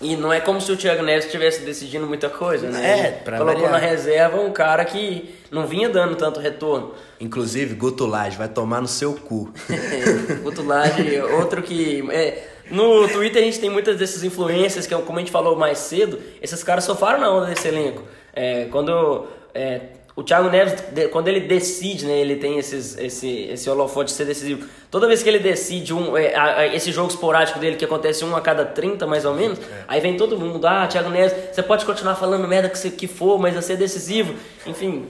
[0.00, 3.06] E não é como se o Thiago Neves estivesse decidindo muita coisa, né?
[3.06, 3.80] É, pra Colocou variar.
[3.80, 6.92] na reserva um cara que não vinha dando tanto retorno.
[7.18, 9.50] Inclusive, Guto Lage vai tomar no seu cu.
[10.42, 12.06] Guto Lage, outro que.
[12.10, 15.56] é, no Twitter a gente tem muitas dessas influências, que é como a gente falou
[15.56, 18.02] mais cedo, esses caras sofreram na onda desse elenco.
[18.34, 19.80] É, quando é,
[20.16, 20.74] o Thiago Neves,
[21.10, 24.66] quando ele decide, né, ele tem esses, esse, esse holofote de ser decisivo.
[24.90, 28.36] Toda vez que ele decide um, é, a- esse jogo esporádico dele, que acontece um
[28.36, 31.84] a cada 30 mais ou menos, aí vem todo mundo, ah, Thiago Neves, você pode
[31.84, 34.34] continuar falando merda que, você, que for, mas você é decisivo.
[34.66, 35.06] Enfim,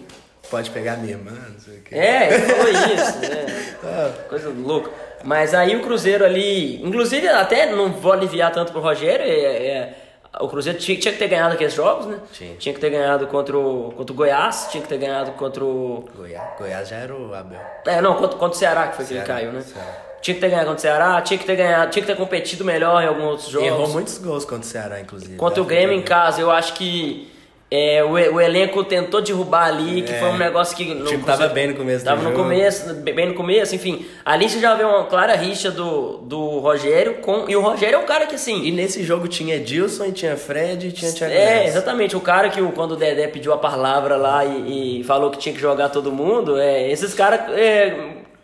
[0.50, 1.94] Pode pegar minha irmã, não sei o quê.
[1.94, 4.12] é, ele falou isso, né?
[4.28, 4.90] Coisa louca.
[5.24, 9.30] Mas aí o Cruzeiro ali, inclusive até não vou aliviar tanto pro Rogério, é,
[9.66, 9.98] é,
[10.40, 12.18] o Cruzeiro tinha, tinha que ter ganhado aqueles jogos, né?
[12.32, 12.56] Tinha.
[12.56, 16.04] Tinha que ter ganhado contra o, contra o Goiás, tinha que ter ganhado contra o.
[16.16, 17.60] Goiás, Goiás já era o Abel.
[17.86, 19.60] É, não, contra, contra o Ceará, que foi que ele Ceará, caiu, né?
[19.60, 19.92] Ceará.
[20.20, 22.64] Tinha que ter ganhado contra o Ceará, tinha que ter ganhado, tinha que ter competido
[22.64, 23.68] melhor em alguns outros jogos.
[23.68, 25.36] Errou muitos gols contra o Ceará, inclusive.
[25.36, 27.30] Contra o Grêmio em casa, eu acho que
[27.70, 30.18] é, o, o elenco tentou derrubar ali, que É.
[30.20, 30.84] foi um negócio que.
[30.92, 32.42] O time tava bem no começo Tava no jogo.
[32.44, 34.06] começo, bem no começo, enfim.
[34.24, 37.46] Ali você já vê uma clara rixa do, do Rogério com.
[37.48, 38.62] E o Rogério é um cara que assim.
[38.64, 42.14] E nesse jogo tinha Edilson, e tinha Fred e tinha Thiago É, exatamente.
[42.14, 45.54] O cara que quando o Dedé pediu a palavra lá e, e falou que tinha
[45.54, 47.40] que jogar todo mundo, é, esses caras.
[47.58, 47.96] É,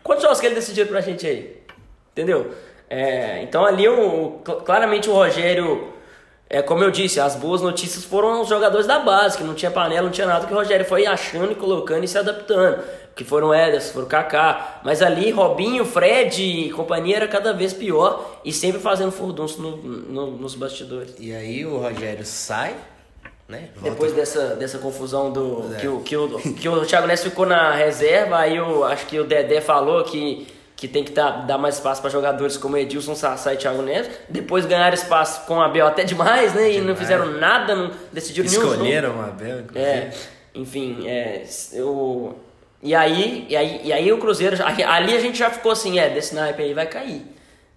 [0.03, 1.57] quantos jogos que ele decidiu pra gente aí?
[2.13, 2.51] Entendeu?
[2.89, 5.89] É, então ali o, cl- claramente o Rogério.
[6.53, 9.71] É, como eu disse, as boas notícias foram os jogadores da base, que não tinha
[9.71, 12.83] panela, não tinha nada, que o Rogério foi achando e colocando e se adaptando.
[13.15, 14.81] Que foram Ederson, foram Kaká.
[14.83, 19.77] Mas ali, Robinho, Fred e companhia era cada vez pior e sempre fazendo furdunço no-
[19.77, 21.15] no- nos bastidores.
[21.21, 22.75] E aí o Rogério sai,
[23.49, 23.69] né?
[23.83, 25.71] Depois dessa, dessa confusão do.
[25.77, 25.81] É.
[25.81, 29.19] Que, o, que, o, que o Thiago Neves ficou na reserva, aí eu acho que
[29.21, 30.47] o Dedé falou que,
[30.81, 34.11] que tem que dar, dar mais espaço para jogadores como Edilson, Sassá e Thiago Neves.
[34.31, 36.73] Depois ganharam espaço com o Abel até demais, né?
[36.73, 38.73] E não fizeram nada, não decidiram nenhum jogo.
[38.73, 39.87] Escolheram o Abel, inclusive.
[39.87, 40.11] É,
[40.55, 42.35] enfim, é, eu,
[42.83, 46.09] e, aí, e, aí, e aí o Cruzeiro, ali a gente já ficou assim, é,
[46.09, 47.27] desse naipe aí vai cair.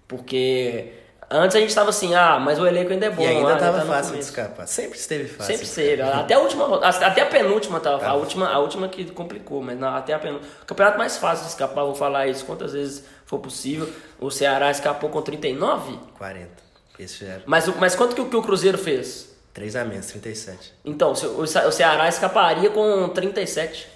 [0.07, 0.93] Porque
[1.37, 3.21] antes a gente tava assim, ah, mas o elenco ainda é bom.
[3.23, 4.67] E ainda ah, tava tá fácil de escapar.
[4.67, 5.53] Sempre esteve fácil.
[5.53, 6.01] Sempre esteve.
[6.03, 9.95] Até a última, até a penúltima tava, a última, a última que complicou, mas não,
[9.95, 10.51] até a penúltima.
[10.61, 13.89] O campeonato mais fácil de escapar, vou falar isso quantas vezes for possível.
[14.19, 16.49] O Ceará escapou com 39, 40.
[16.99, 19.33] Esse era mas, o- mas quanto que, o- que o Cruzeiro fez?
[19.53, 20.73] 3 a menos, 37.
[20.85, 23.87] Então, o, o Ceará escaparia com 37.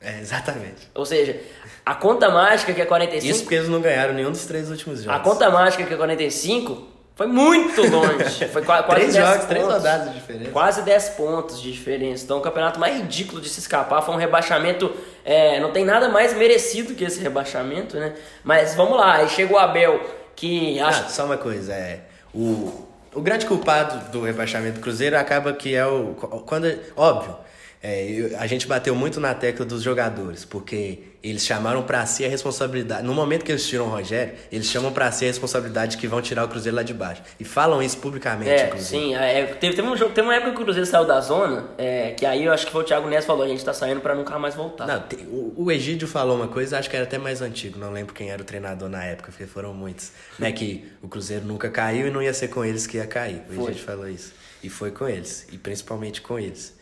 [0.00, 0.88] É, exatamente.
[0.94, 1.40] Ou seja,
[1.84, 5.02] a conta mágica que é 45, Isso porque eles não ganharam nenhum dos três últimos
[5.02, 5.18] jogos.
[5.20, 8.46] a conta mágica que é 45 foi muito longe.
[8.48, 9.78] Foi qua- quase Três 10 jogos, três pontos.
[9.78, 10.50] rodadas de diferença.
[10.50, 12.24] Quase 10 pontos de diferença.
[12.24, 14.92] Então, o campeonato mais ridículo de se escapar foi um rebaixamento.
[15.24, 18.12] é, não tem nada mais merecido que esse rebaixamento, né?
[18.44, 19.98] Mas vamos lá, aí chega o Abel,
[20.36, 21.04] que acho.
[21.04, 22.00] Ah, só uma coisa, é.
[22.34, 26.14] O, o grande culpado do rebaixamento do Cruzeiro acaba que é o.
[26.46, 27.34] Quando, óbvio,
[27.82, 32.24] é, eu- a gente bateu muito na tecla dos jogadores, porque eles chamaram pra si
[32.24, 33.04] a responsabilidade.
[33.04, 36.22] No momento que eles tiram o Rogério, eles chamam pra si a responsabilidade que vão
[36.22, 37.22] tirar o Cruzeiro lá de baixo.
[37.40, 38.88] E falam isso publicamente, É, inclusive.
[39.06, 41.68] sim, é, teve, teve, um jogo, teve uma época que o Cruzeiro saiu da zona,
[41.78, 44.00] é, que aí eu acho que foi o Thiago Neves falou, a gente tá saindo
[44.00, 44.86] pra nunca mais voltar.
[44.86, 48.14] Não, o, o Egídio falou uma coisa, acho que era até mais antigo, não lembro
[48.14, 50.12] quem era o treinador na época, porque foram muitos.
[50.38, 53.42] Né, que o Cruzeiro nunca caiu e não ia ser com eles que ia cair.
[53.50, 53.64] O Foi.
[53.70, 54.32] Egídio falou isso.
[54.62, 56.75] E foi com eles, e principalmente com eles.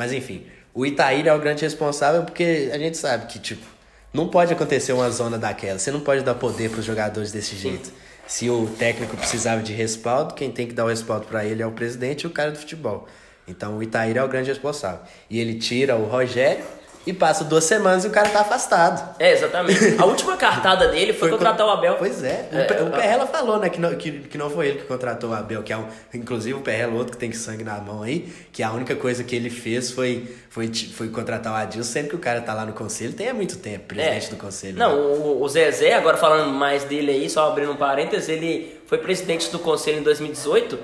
[0.00, 3.66] Mas enfim, o Itaíra é o grande responsável porque a gente sabe que, tipo,
[4.14, 5.78] não pode acontecer uma zona daquela.
[5.78, 7.92] Você não pode dar poder pros jogadores desse jeito.
[8.26, 11.66] Se o técnico precisava de respaldo, quem tem que dar o respaldo pra ele é
[11.66, 13.06] o presidente e o cara do futebol.
[13.46, 15.00] Então o Itaíra é o grande responsável.
[15.28, 16.64] E ele tira o Rogério
[17.06, 19.16] e passa duas semanas e o cara tá afastado.
[19.18, 19.96] É, exatamente.
[19.98, 21.96] A última cartada dele foi, contratar o Abel.
[21.98, 22.48] Pois é.
[22.52, 24.84] O, É, o a- Perrela falou, né, que não, que, que não foi ele que
[24.84, 28.02] contratou o Abel, que é um, inclusive o Perrela, outro que tem sangue na mão
[28.02, 32.10] aí, que a única coisa que ele fez foi, foi, foi contratar o Adilson, sempre
[32.10, 34.76] que o cara tá lá no conselho, tem há muito tempo, presidente do conselho.
[34.76, 34.78] É.
[34.78, 35.02] Não, né?
[35.24, 39.50] o, o Zezé, agora falando mais dele aí, só abrindo um parênteses, ele foi presidente
[39.50, 40.78] do conselho em 2018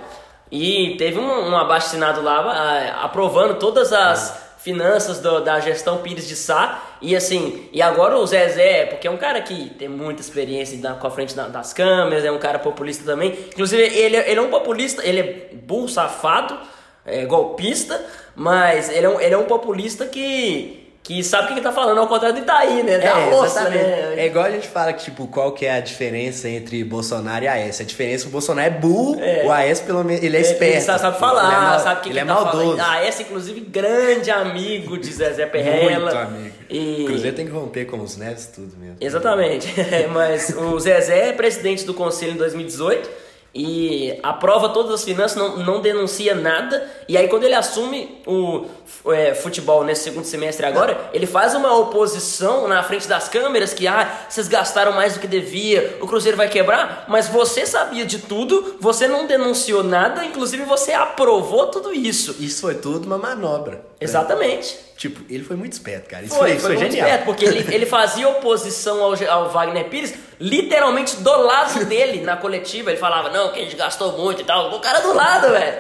[0.50, 6.26] e teve um, um abaixo-assinado lá ah, aprovando todas as finanças do- da gestão Pires
[6.26, 6.83] de Sá.
[7.00, 10.94] E assim, e agora o Zezé, porque é um cara que tem muita experiência da,
[10.94, 14.42] com a frente da- das câmeras, é um cara populista também, inclusive ele, ele é
[14.42, 16.59] um populista, ele é burro, safado,
[17.05, 20.75] é, golpista, mas ele é um, ele é um populista que,
[21.06, 22.98] que sabe o que ele tá falando, ao contrário do Itaí, né?
[22.98, 23.84] Da É, roça, exatamente.
[23.84, 24.14] né?
[24.16, 27.48] É igual a gente fala que, tipo, qual que é a diferença entre Bolsonaro e
[27.48, 27.84] Aécio.
[27.84, 30.74] A diferença é que o Bolsonaro é burro, o Aécio, pelo menos, ele é esperto.
[30.74, 32.76] Ele sabe, falar, Ele é mal- sabe o que, ele que é tá maldoso.
[32.76, 33.04] falando.
[33.06, 36.00] Esse, inclusive, grande amigo de Zezé Perrela.
[36.12, 36.54] Muito amigo.
[36.68, 37.02] E...
[37.02, 38.96] O Cruzeiro tem que romper com os neves tudo mesmo.
[39.00, 39.72] Exatamente.
[40.12, 43.08] Mas o Zezé é presidente do conselho em 2018
[43.54, 46.86] e aprova todas as finanças, não, não denuncia nada.
[47.08, 48.66] E aí, quando ele assume o
[49.07, 53.87] é, futebol nesse segundo semestre agora, ele faz uma oposição na frente das câmeras que,
[53.87, 57.05] ah, vocês gastaram mais do que devia, o Cruzeiro vai quebrar.
[57.09, 62.37] Mas você sabia de tudo, você não denunciou nada, inclusive você aprovou tudo isso.
[62.40, 63.85] Isso foi tudo uma manobra.
[64.01, 64.79] Exatamente.
[64.96, 66.25] Tipo, ele foi muito esperto, cara.
[66.25, 67.07] Isso Foi, foi, foi, isso foi genial.
[67.07, 72.37] esperto, porque ele, ele fazia oposição ao, ao Wagner Pires literalmente do lado dele na
[72.37, 72.91] coletiva.
[72.91, 74.74] Ele falava, não, que a gente gastou muito e tal.
[74.74, 75.76] O cara do lado, velho.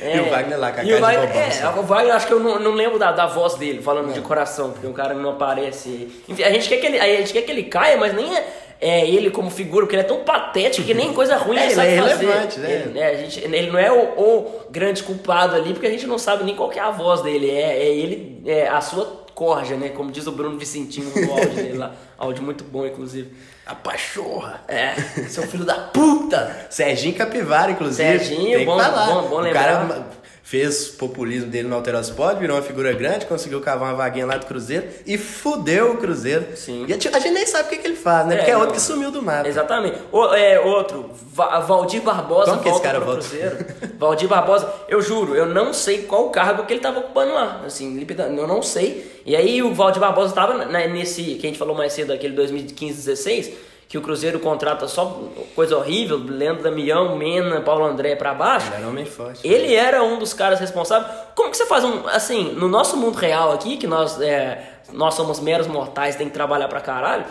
[0.00, 0.16] É.
[0.16, 1.78] E o Wagner lá com a E o cara de Wagner, bobão, é, assim.
[1.78, 4.70] o Wagner, acho que eu não, não lembro da, da voz dele falando de coração,
[4.72, 6.08] porque o cara não aparece.
[6.28, 8.46] Enfim, a gente quer que ele, a gente quer que ele caia, mas nem é.
[8.80, 11.74] é, ele como figura, porque ele é tão patético que nem coisa ruim É, ele
[11.74, 12.26] sabe é fazer.
[12.26, 12.48] né?
[12.56, 16.06] Ele, né, a gente, ele não é o, o grande culpado ali, porque a gente
[16.06, 17.50] não sabe nem qual que é a voz dele.
[17.50, 19.90] É, é ele, é a sua corja, né?
[19.90, 21.92] Como diz o Bruno Vicentinho no áudio dele lá.
[22.18, 23.30] Áudio muito bom, inclusive.
[23.66, 24.62] A pachorra.
[24.68, 24.94] É,
[25.28, 26.66] seu filho da puta!
[26.70, 28.18] Serginho Capivara, inclusive.
[28.24, 29.62] Serginho, bom- bom- bom o lembrar.
[29.64, 30.06] cara
[30.48, 34.46] fez populismo dele no Alterosport, virou uma figura grande, conseguiu cavar uma vaguinha lá do
[34.46, 36.56] Cruzeiro e fudeu o Cruzeiro.
[36.56, 36.84] Sim.
[36.86, 38.34] E a gente nem sabe o que, que ele faz, né?
[38.34, 38.76] É, Porque é outro não.
[38.76, 39.48] que sumiu do mapa.
[39.48, 39.98] Exatamente.
[40.12, 43.22] O, é, outro, Va- Valdir Barbosa Como que esse cara volta?
[43.22, 43.56] Cruzeiro.
[43.98, 47.62] Valdir Barbosa, eu juro, eu não sei qual cargo que ele tava ocupando lá.
[47.66, 48.06] Assim,
[48.38, 49.20] eu não sei.
[49.26, 52.36] E aí o Valdir Barbosa tava na- nesse, que a gente falou mais cedo, aquele
[52.36, 53.50] 2015-16,
[53.88, 55.22] que o Cruzeiro contrata só
[55.54, 58.66] coisa horrível, Leandro Damião, Mena, Paulo André pra baixo.
[58.66, 59.46] Ele era homem forte.
[59.46, 61.12] Ele era um dos caras responsáveis.
[61.36, 62.06] Como que você faz um.
[62.08, 66.34] Assim, no nosso mundo real aqui, que nós, é, nós somos meros mortais, tem que
[66.34, 67.24] trabalhar pra caralho.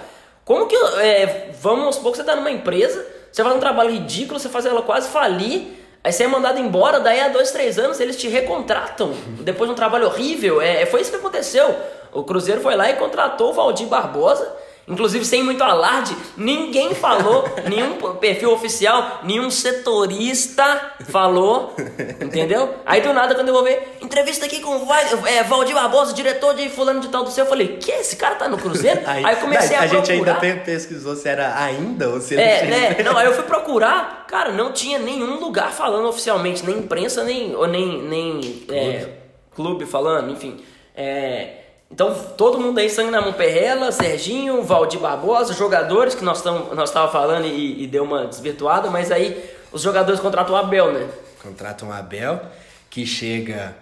[0.46, 0.76] Como que.
[1.02, 4.66] É, vamos supor que você tá numa empresa, você faz um trabalho ridículo, você faz
[4.66, 5.84] ela quase falir.
[6.02, 9.12] Aí você é mandado embora, daí há dois, três anos eles te recontratam.
[9.42, 10.62] Depois de um trabalho horrível.
[10.62, 11.76] É, foi isso que aconteceu.
[12.14, 14.65] O Cruzeiro foi lá e contratou o Valdir Barbosa.
[14.88, 21.74] Inclusive, sem muito alarde, ninguém falou, nenhum perfil oficial, nenhum setorista falou,
[22.22, 22.76] entendeu?
[22.86, 24.88] Aí do nada, quando eu vou ver, entrevista aqui com o
[25.28, 27.92] é, Valdir Barbosa, diretor de Fulano de Tal do Céu, eu falei, que?
[27.92, 29.02] Esse cara tá no Cruzeiro?
[29.08, 30.56] Aí, eu comecei a, a, gente ainda procurar.
[30.60, 33.04] pe- pesquisou se era ainda ou se É, tinha- né?
[33.04, 37.56] Não, aí eu fui procurar, cara, não tinha nenhum lugar falando oficialmente, nem imprensa, nem,
[37.56, 39.10] ou nem, nem é,
[39.56, 40.64] clube falando, enfim.
[40.96, 41.65] É,
[41.96, 46.76] então, todo mundo aí, sangue na mão, Perrela, Serginho, Valdir Barbosa, jogadores que nós estamos
[46.76, 50.92] nós tava falando e, e deu uma desvirtuada, mas aí os jogadores contratam o Abel,
[50.92, 51.08] né?
[51.42, 52.42] Contrata um Abel
[52.90, 53.76] que chega.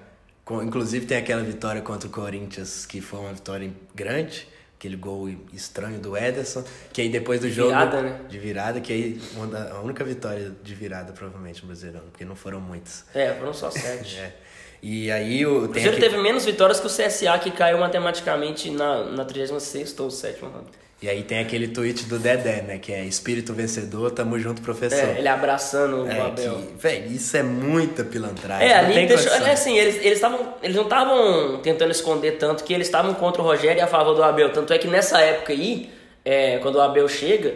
[0.46, 4.48] com- inclusive tem aquela vitória contra o Corinthians, que foi uma vitória grande.
[4.78, 6.62] Aquele gol estranho do Ederson.
[6.92, 7.70] Que aí depois do jogo.
[7.70, 8.20] Virada, né?
[8.28, 12.26] De virada, que aí uma da- a única vitória de virada, provavelmente, no Brasileirão, porque
[12.26, 13.06] não foram muitas.
[13.16, 14.18] É, foram só sete.
[14.20, 14.34] É.
[14.86, 15.64] E aí o.
[15.64, 19.98] O Cruzeiro aqui- teve menos vitórias que o CSA, que caiu matematicamente na, na 36
[20.00, 20.66] ou 7 rodada.
[21.02, 22.78] E aí tem aquele tweet do Dedé, né?
[22.78, 24.98] Que é espírito vencedor, tamo junto, professor.
[25.00, 26.56] É, ele abraçando o É, Abel.
[26.56, 28.68] que, velho, isso é muita pilantragem.
[28.70, 32.74] É, ali deixou, é assim, eles eles estavam eles não estavam tentando esconder tanto que
[32.74, 35.52] eles estavam contra o Rogério e a favor do Abel, tanto é que nessa época
[35.54, 35.90] aí,
[36.24, 37.56] é, quando o Abel chega,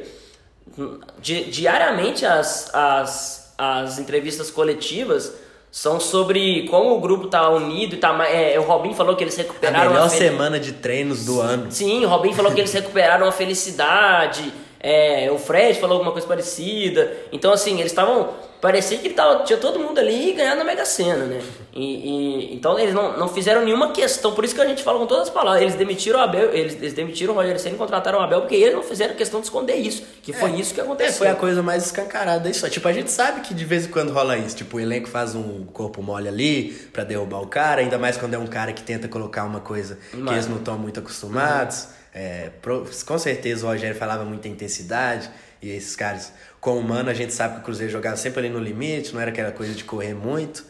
[1.22, 5.34] di- diariamente as, as, as entrevistas coletivas
[5.78, 9.24] são sobre como o grupo tá unido e tá mais, é, o Robin falou que
[9.24, 11.68] eles A recuperaram melhor a semana de treinos do ano.
[11.70, 14.52] Sim, o Robin falou que eles recuperaram a felicidade.
[14.80, 17.12] É, o Fred falou alguma coisa parecida.
[17.32, 18.30] Então, assim, eles estavam.
[18.60, 21.40] Parecia que tava, tinha todo mundo ali ganhando na Mega Sena, né?
[21.76, 24.34] E, e- então eles não, não fizeram nenhuma questão.
[24.34, 25.62] Por isso que a gente fala com todas as palavras.
[25.62, 28.56] Eles demitiram o Abel, eles, eles demitiram o Rogério Senna e contrataram o Abel, porque
[28.56, 30.02] eles não fizeram questão de esconder isso.
[30.24, 31.14] Que foi isso que É, aconteceu.
[31.20, 32.68] foi a coisa mais escancarada isso.
[32.68, 34.56] Tipo, a gente sabe que de vez em quando rola isso.
[34.56, 38.34] Tipo, o elenco faz um corpo mole ali pra derrubar o cara, ainda mais quando
[38.34, 41.90] é um cara que tenta colocar uma coisa que Mas- eles não estão muito acostumados.
[42.18, 42.50] É,
[43.06, 45.30] com certeza o Rogério falava muita intensidade.
[45.62, 48.50] E esses caras, com o Mano, a gente sabe que o Cruzeiro jogava sempre ali
[48.50, 50.66] no limite, não era aquela coisa de correr muito.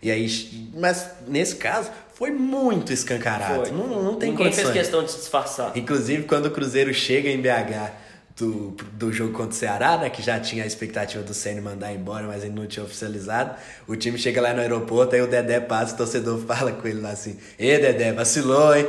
[0.00, 0.28] E aí,
[0.74, 3.66] mas nesse caso, foi muito escancarado.
[3.66, 3.70] Foi.
[3.72, 4.68] Não, não tem Ninguém condições.
[4.70, 5.72] fez questão de se disfarçar.
[5.76, 8.01] Inclusive, quando o Cruzeiro chega em BH
[8.36, 11.92] do, do jogo contra o Ceará, né, que já tinha a expectativa do Ceni mandar
[11.92, 13.54] embora, mas ele não tinha oficializado,
[13.86, 17.00] o time chega lá no aeroporto, aí o Dedé passa, o torcedor fala com ele
[17.00, 18.86] lá assim, Ê, Dedé, vacilou, hein?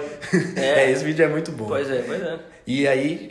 [0.55, 0.73] É.
[0.83, 1.67] É, esse vídeo é muito bom.
[1.67, 2.39] Pois é, pois é.
[2.65, 3.29] E aí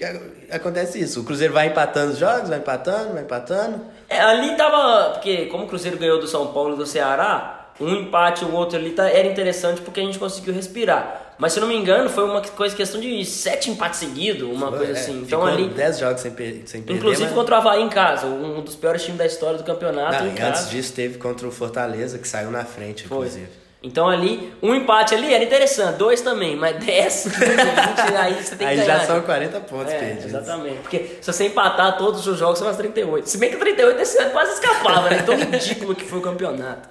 [0.50, 5.10] acontece isso, o Cruzeiro vai empatando os jogos, vai empatando, vai empatando, É, ali tava.
[5.14, 8.78] Porque como o Cruzeiro ganhou do São Paulo e do Ceará, um empate, o outro
[8.78, 11.32] ali tá, era interessante porque a gente conseguiu respirar.
[11.43, 14.68] Mas se eu não me engano, foi uma coisa, questão de sete empates seguidos, uma
[14.70, 15.22] coisa É, assim.
[15.22, 15.68] Então ficou ali.
[15.70, 18.76] 10 jogos sem, per sem perder, Inclusive mas- contra o Havaí em casa, um dos
[18.76, 20.22] piores times da história do campeonato.
[20.22, 20.51] Não, e casa.
[20.51, 23.16] antes disso teve contra o Fortaleza, que saiu na frente, Foi.
[23.26, 23.49] inclusive.
[23.82, 27.34] Então ali, um empate ali era interessante, dois também, mas 10, 20,
[28.16, 29.01] aí você tem que Aí ganhar.
[29.01, 30.24] já são 40 pontos É, perdidos.
[30.26, 30.76] exatamente.
[30.82, 33.28] Porque se você empatar todos os jogos, você faz 38.
[33.28, 35.22] Se bem que 38 esse ano quase escapava, né?
[35.26, 36.88] Tão ridículo que foi o campeonato.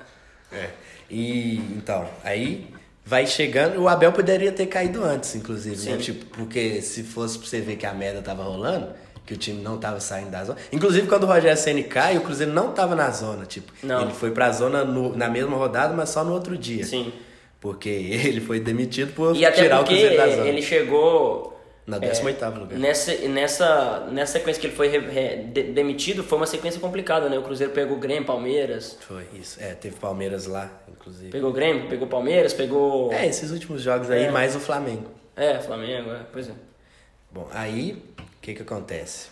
[0.51, 0.67] É.
[1.09, 2.67] E então, aí
[3.05, 3.79] vai chegando.
[3.81, 5.97] O Abel poderia ter caído antes, inclusive, né?
[5.97, 8.87] Tipo, porque se fosse pra você ver que a merda tava rolando,
[9.25, 10.57] que o time não tava saindo da zona.
[10.71, 13.45] Inclusive, quando o Rogério Senna cai, o Cruzeiro não tava na zona.
[13.45, 14.01] Tipo, Não.
[14.03, 16.83] ele foi pra zona no- na mesma rodada, mas só no outro dia.
[16.85, 17.13] Sim.
[17.59, 17.89] Porque
[18.25, 20.47] ele foi demitido por E tirar o Cruzeiro da zona.
[20.47, 21.60] ele chegou.
[21.99, 22.79] Na é, 18º lugar.
[22.79, 27.27] Nessa, nessa, nessa sequência que ele foi re- re- de- demitido, foi uma sequência complicada,
[27.29, 27.37] né?
[27.37, 28.97] O Cruzeiro pegou o Grêmio, Palmeiras.
[29.01, 29.61] Foi isso.
[29.61, 31.29] É, teve Palmeiras lá, inclusive.
[31.31, 33.11] Pegou o Grêmio, pegou Palmeiras, pegou.
[33.11, 34.31] É, esses últimos jogos aí, É.
[34.31, 35.11] mais o Flamengo.
[35.35, 36.53] É, Flamengo, é, pois é.
[37.31, 39.27] Bom, aí, o que que acontece?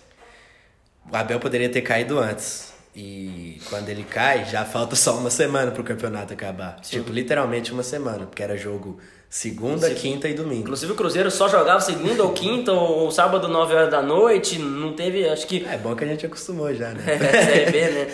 [1.12, 2.74] o Abel poderia ter caído antes.
[2.96, 6.78] E quando ele cai, já falta só uma semana pro campeonato acabar.
[6.84, 6.98] Sim.
[7.00, 9.00] Tipo, literalmente uma semana, porque era jogo
[9.30, 9.96] segunda, Sim.
[9.96, 10.62] quinta e domingo.
[10.62, 14.58] Inclusive o Cruzeiro só jogava segunda ou quinta ou sábado, 9 horas da noite.
[14.58, 15.66] Não teve, acho que.
[15.66, 17.04] É bom que a gente acostumou já, né?
[17.46, 18.08] Série B, né?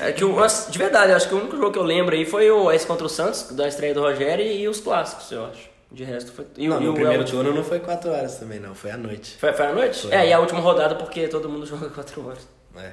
[0.00, 2.70] É que de verdade, acho que o único jogo que eu lembro aí foi o
[2.72, 5.76] esse contra o Santos, da estreia do Rogério, e os clássicos, eu acho.
[5.90, 6.44] De resto foi.
[6.56, 8.74] E, não, e no o primeiro turno não foi quatro horas também, não.
[8.74, 9.36] Foi à noite.
[9.38, 10.02] Foi, foi à noite?
[10.02, 10.12] Foi.
[10.12, 12.48] É, e a última rodada porque todo mundo joga 4 horas.
[12.76, 12.92] É.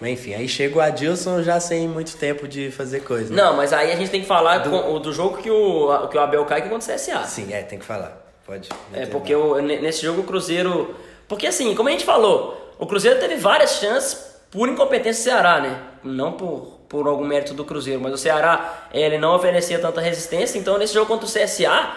[0.00, 3.34] Mas enfim, aí chega o Adilson já sem muito tempo de fazer coisa.
[3.34, 3.42] né?
[3.42, 6.16] Não, mas aí a gente tem que falar do, com- do jogo que o, que
[6.16, 7.24] o Abel cai que contra o CSA.
[7.24, 8.16] Sim, é, tem que falar.
[8.46, 8.68] Pode.
[8.94, 10.94] É, porque o- ne- nesse jogo o Cruzeiro.
[11.26, 15.60] Porque assim, como a gente falou, o Cruzeiro teve várias chances por incompetência do Ceará,
[15.60, 15.78] né?
[16.04, 20.58] Não por, por algum mérito do Cruzeiro, mas o Ceará ele não oferecia tanta resistência,
[20.58, 21.90] então nesse jogo contra o CSA.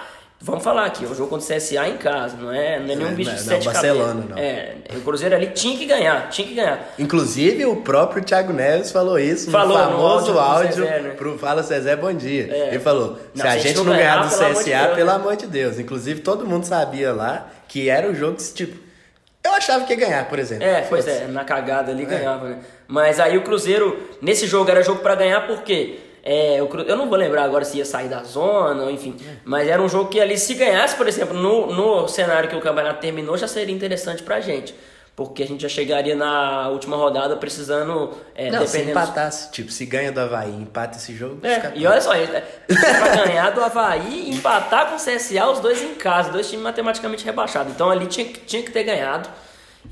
[0.44, 3.10] Vamos falar aqui, o jogo contra o CSA em casa, não é, não é nenhum
[3.10, 4.30] É, bicho não, de não, sete Barcelona, cabeças.
[4.32, 4.38] não.
[4.39, 6.94] É, o Cruzeiro ali tinha que ganhar, tinha que ganhar.
[6.98, 11.00] Inclusive, o próprio Thiago Neves falou isso Falou no no famoso áudio do áudio Zezé,
[11.00, 11.10] né?
[11.12, 12.48] pro Fala Zezé Bom Dia.
[12.52, 12.68] É.
[12.70, 15.10] Ele falou: se Não, a gente não ganhar do pelo amor de CSA, Deus, pelo
[15.10, 15.16] né?
[15.16, 15.80] amor de Deus.
[15.80, 18.80] Inclusive, todo mundo sabia lá que era o jogo que, tipo,
[19.44, 20.66] eu achava que ia ganhar, por exemplo.
[20.66, 22.58] É, pois é, na cagada ali ganhava, né?
[22.88, 26.95] Mas aí o Cruzeiro, nesse jogo era jogo pra ganhar porque é, o Cru- eu
[26.95, 30.19] não vou lembrar agora se ia sair da zona, enfim, mas era um jogo que
[30.19, 34.22] ali se ganhasse, por exemplo, no, no cenário que o campeonato terminou, já seria interessante
[34.24, 34.74] pra gente.
[35.13, 38.97] Porque a gente já chegaria na última rodada precisando, é, Não, se dependendo...
[38.97, 42.26] empatasse, tipo, se ganha do Havaí empata esse jogo, É, e olha só, é
[42.67, 46.63] pra ganhar do Havaí e empatar com o CSA, os dois em casa, dois times
[46.63, 47.74] matematicamente rebaixados.
[47.74, 49.30] Então ali tinha, que- tinha que ter ganhado.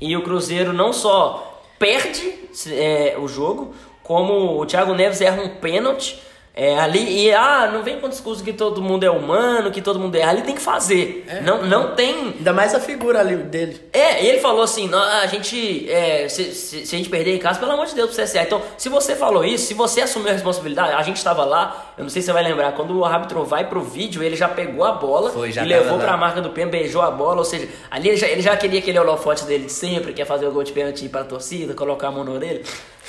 [0.00, 2.34] E o Cruzeiro não só perde
[2.72, 3.74] é, o jogo,
[4.10, 6.20] como o Thiago Neves erra um pênalti.
[6.52, 9.80] é, ali, e ah, não vem com o discurso que todo mundo é humano, que
[9.80, 10.24] todo mundo é.
[10.24, 11.24] Ali tem que fazer.
[11.44, 12.34] Não, não tem.
[12.36, 13.80] Ainda mais a figura ali dele.
[13.92, 17.38] É, ele falou assim, "Nó- a gente, é, se, se- se a gente perder em
[17.38, 18.42] casa, pelo amor de Deus, pro CSA.
[18.42, 22.02] Então, se você falou isso, se você assumiu a responsabilidade, a gente estava lá, eu
[22.02, 24.84] não sei se você vai lembrar, quando o árbitro vai pro vídeo, ele já pegou
[24.84, 26.04] a bola Foi, e levou lá.
[26.04, 28.80] pra marca do pênalti, beijou a bola, ou seja, ali ele já, ele já queria
[28.80, 32.10] aquele holofote dele de sempre, quer fazer o gol de pênalti pra torcida, colocar a
[32.10, 32.60] mão na orelha,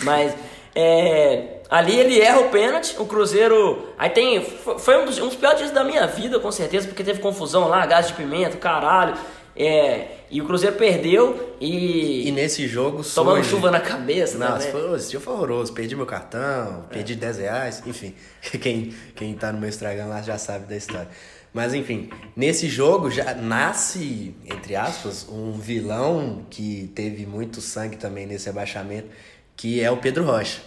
[0.02, 0.34] mas...
[0.76, 3.89] É, ali ele erra o pênalti, o Cruzeiro.
[3.97, 4.41] Aí tem.
[4.43, 7.67] Foi um dos, um dos piores dias da minha vida, com certeza, porque teve confusão
[7.67, 9.15] lá, gás de pimenta, caralho.
[9.53, 12.28] É, e o Cruzeiro perdeu e.
[12.28, 14.72] E nesse jogo, tomando chuva na cabeça, Nossa, né?
[14.72, 15.74] foi, esse dia foi horroroso.
[15.74, 18.15] Perdi meu cartão, perdi 10 reais, enfim.
[18.61, 21.09] Quem, quem tá no meu Instagram lá já sabe da história.
[21.53, 28.26] Mas enfim, nesse jogo já nasce, entre aspas, um vilão que teve muito sangue também
[28.26, 29.09] nesse abaixamento,
[29.56, 30.60] que é o Pedro Rocha.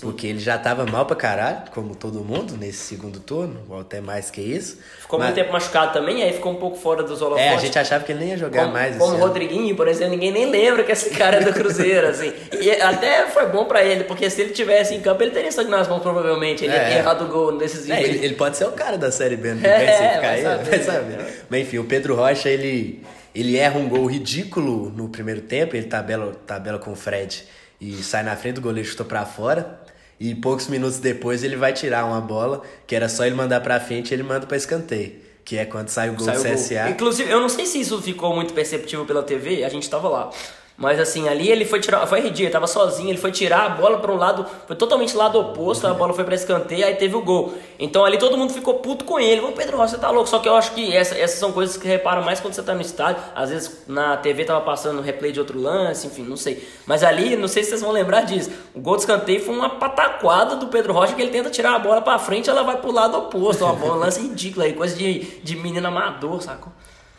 [0.00, 4.00] Porque ele já tava mal pra caralho, como todo mundo, nesse segundo turno, ou até
[4.00, 4.78] mais que isso.
[5.02, 7.44] Ficou Mas- muito tempo machucado também, aí ficou um pouco fora dos holofotes.
[7.52, 9.18] É, a gente achava que ele nem ia jogar como, mais como o.
[9.18, 12.32] Rodriguinho, por exemplo, ninguém nem lembra que esse cara é do Cruzeiro, assim.
[12.58, 15.70] E até foi bom pra ele, porque se ele tivesse em campo, ele teria sangue
[15.70, 16.64] nas mãos, provavelmente.
[16.64, 16.88] Ele ia É.
[16.88, 19.52] ter errado o gol nesses É, ele, ele pode ser o cara da Série B
[19.52, 20.84] no É, é, se vai ficar ele, saber, vai né?
[20.84, 21.44] saber.
[21.50, 25.84] Mas enfim, o Pedro Rocha, ele, ele erra um gol ridículo no primeiro tempo, ele
[25.86, 27.44] tabela, tabela com o Fred
[27.82, 29.80] e sai na frente do goleiro, chuta pra fora.
[30.20, 33.80] E poucos minutos depois ele vai tirar uma bola, que era só ele mandar pra
[33.80, 35.16] frente, ele manda pra escanteio.
[35.44, 36.54] Que é quando sai o gol Saiu do o gol.
[36.54, 36.90] CSA.
[36.90, 40.30] Inclusive, eu não sei se isso ficou muito perceptível pela TV, a gente tava lá.
[40.76, 42.06] Mas assim, ali ele foi tirar.
[42.06, 45.16] Foi ridículo, ele tava sozinho, ele foi tirar a bola pra um lado, foi totalmente
[45.16, 47.54] lado oposto, a bola foi pra escanteio, aí teve o gol.
[47.78, 49.40] Então ali todo mundo ficou puto com ele.
[49.42, 50.28] Ô Pedro Rocha, você tá louco.
[50.28, 52.74] Só que eu acho que essa- essas são coisas que reparam mais quando você tá
[52.74, 53.22] no estádio.
[53.34, 56.66] Às vezes na TV tava passando replay de outro lance, enfim, não sei.
[56.86, 58.50] Mas ali, não sei se vocês vão lembrar disso.
[58.74, 61.78] O gol de escanteio foi uma pataquada do Pedro Rocha que ele tenta tirar a
[61.78, 63.64] bola pra frente, ela vai pro lado oposto.
[63.66, 66.72] Bola, um lance ridículo aí, coisa de, de menino amador, sacou?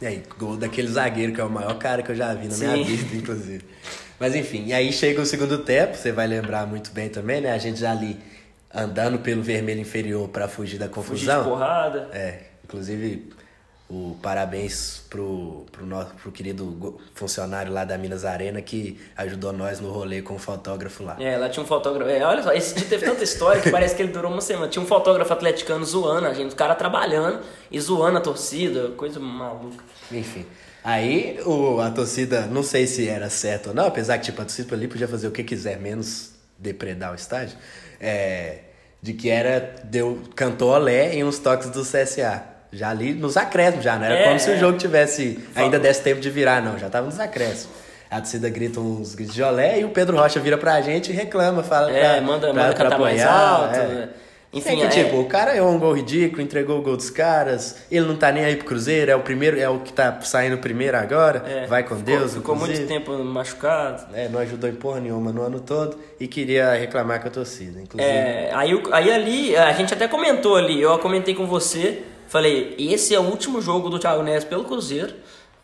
[0.04, 2.54] E aí, gol daquele zagueiro, que é o maior cara que eu já vi na
[2.54, 2.68] Sim.
[2.68, 3.64] minha vida, inclusive.
[4.20, 7.54] Mas enfim, e aí chega o segundo tempo, você vai lembrar muito bem também, né?
[7.54, 8.20] A gente já ali
[8.76, 11.44] andando pelo vermelho inferior pra fugir da Fugir confusão.
[11.44, 12.10] de porrada.
[12.12, 13.32] É, inclusive
[13.90, 19.80] o parabéns pro, pro, nosso, pro querido funcionário lá da Minas Arena que ajudou nós
[19.80, 21.18] no rolê com o fotógrafo lá.
[21.20, 22.10] É, lá tinha um fotógrafo.
[22.10, 24.68] É, olha só, esse dia teve tanta história que parece que ele durou uma semana.
[24.68, 29.20] Tinha um fotógrafo atleticano zoando a gente, o cara trabalhando e zoando a torcida, coisa
[29.20, 29.84] maluca.
[30.12, 30.46] Enfim.
[30.84, 34.46] Aí o, a torcida, não sei se era certo ou não, apesar que tipo, a
[34.46, 37.58] torcida ali podia fazer o que quiser, menos depredar o estádio.
[38.00, 38.60] É,
[39.02, 39.76] de que era.
[39.84, 42.53] Deu, cantou olé em uns toques do CSA.
[42.74, 44.56] Já ali nos acréscimos, já, não era É, como se é.
[44.56, 45.40] o jogo tivesse.
[45.56, 46.78] Ainda desse tempo de virar, não.
[46.80, 47.76] Já tava nos acréscimos.
[48.10, 51.16] A torcida grita uns gritos de olé e o Pedro Rocha vira pra gente e
[51.16, 53.76] reclama, fala É, pra, manda, pra- manda pra cantar mais alto.
[53.76, 53.88] é.
[53.88, 54.10] né?
[54.56, 57.10] Enfim, é que, é- tipo, o cara é um gol ridículo, entregou o gol dos
[57.10, 60.16] caras, ele não tá nem aí pro Cruzeiro, é o primeiro, é o que tá
[60.22, 62.88] saindo primeiro agora, é, vai com ficou- Deus, Ficou muito inclusive.
[63.00, 64.04] tempo machucado.
[64.14, 67.82] É, não ajudou em porra nenhuma no ano todo e queria reclamar com a torcida,
[67.82, 68.08] inclusive.
[68.08, 72.04] É, aí, aí ali, a gente até comentou ali, eu comentei com você,
[72.34, 75.14] falei, esse é o último jogo do Thiago Neves pelo Cruzeiro,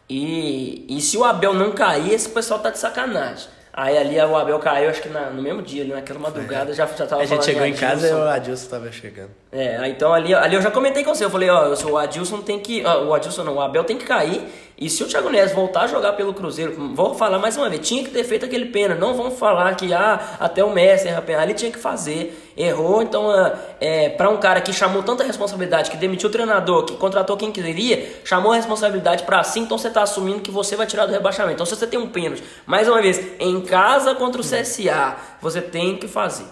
[0.07, 3.47] e, e se o Abel não cair, esse pessoal tá de sacanagem.
[3.73, 6.85] Aí ali o Abel caiu, acho que na- no mesmo dia, ali, naquela madrugada, já,
[6.85, 9.29] já tava a gente chegou de em casa e o Adilson tava chegando.
[9.51, 12.59] É, então ali, ali eu já comentei com você, eu falei, ó, o Adilson tem
[12.59, 12.85] que.
[12.85, 14.43] ó, o Adilson não, o Abel tem que cair.
[14.77, 17.85] E se o Thiago Neves voltar a jogar pelo Cruzeiro, vou falar mais uma vez,
[17.85, 18.99] tinha que ter feito aquele pênalti.
[18.99, 21.23] Não vamos falar que ah, até o Messi erra.
[21.37, 22.53] Ali tinha que fazer.
[22.55, 26.85] Errou, então ah, é, para um cara que chamou tanta responsabilidade, que demitiu o treinador,
[26.85, 30.75] que contratou quem queria, chamou a responsabilidade pra si, então você tá assumindo que você
[30.75, 31.55] vai tirar do rebaixamento.
[31.55, 35.59] Então se você tem um pênalti, mais uma vez, em casa contra o CSA, você
[35.59, 36.45] tem que fazer.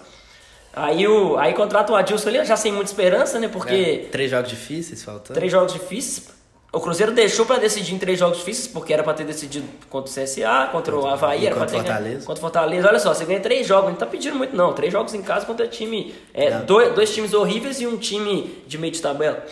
[0.72, 3.48] Aí, o, aí contrata o Adilson ali, já sem muita esperança, né?
[3.48, 5.34] Porque É, três jogos difíceis faltando.
[5.38, 6.28] três jogos difíceis.
[6.70, 10.10] O Cruzeiro deixou pra decidir em três jogos difíceis, porque era pra ter decidido contra
[10.10, 12.26] o CSA, contra o Havaí, era ter ganho- Fortaleza.
[12.26, 12.88] contra o Fortaleza.
[12.88, 14.74] Olha só, você ganha três jogos, não tá pedindo muito não.
[14.74, 16.14] Três jogos em casa contra time.
[16.34, 19.42] É, dois, dois times horríveis e um time de meio de tabela.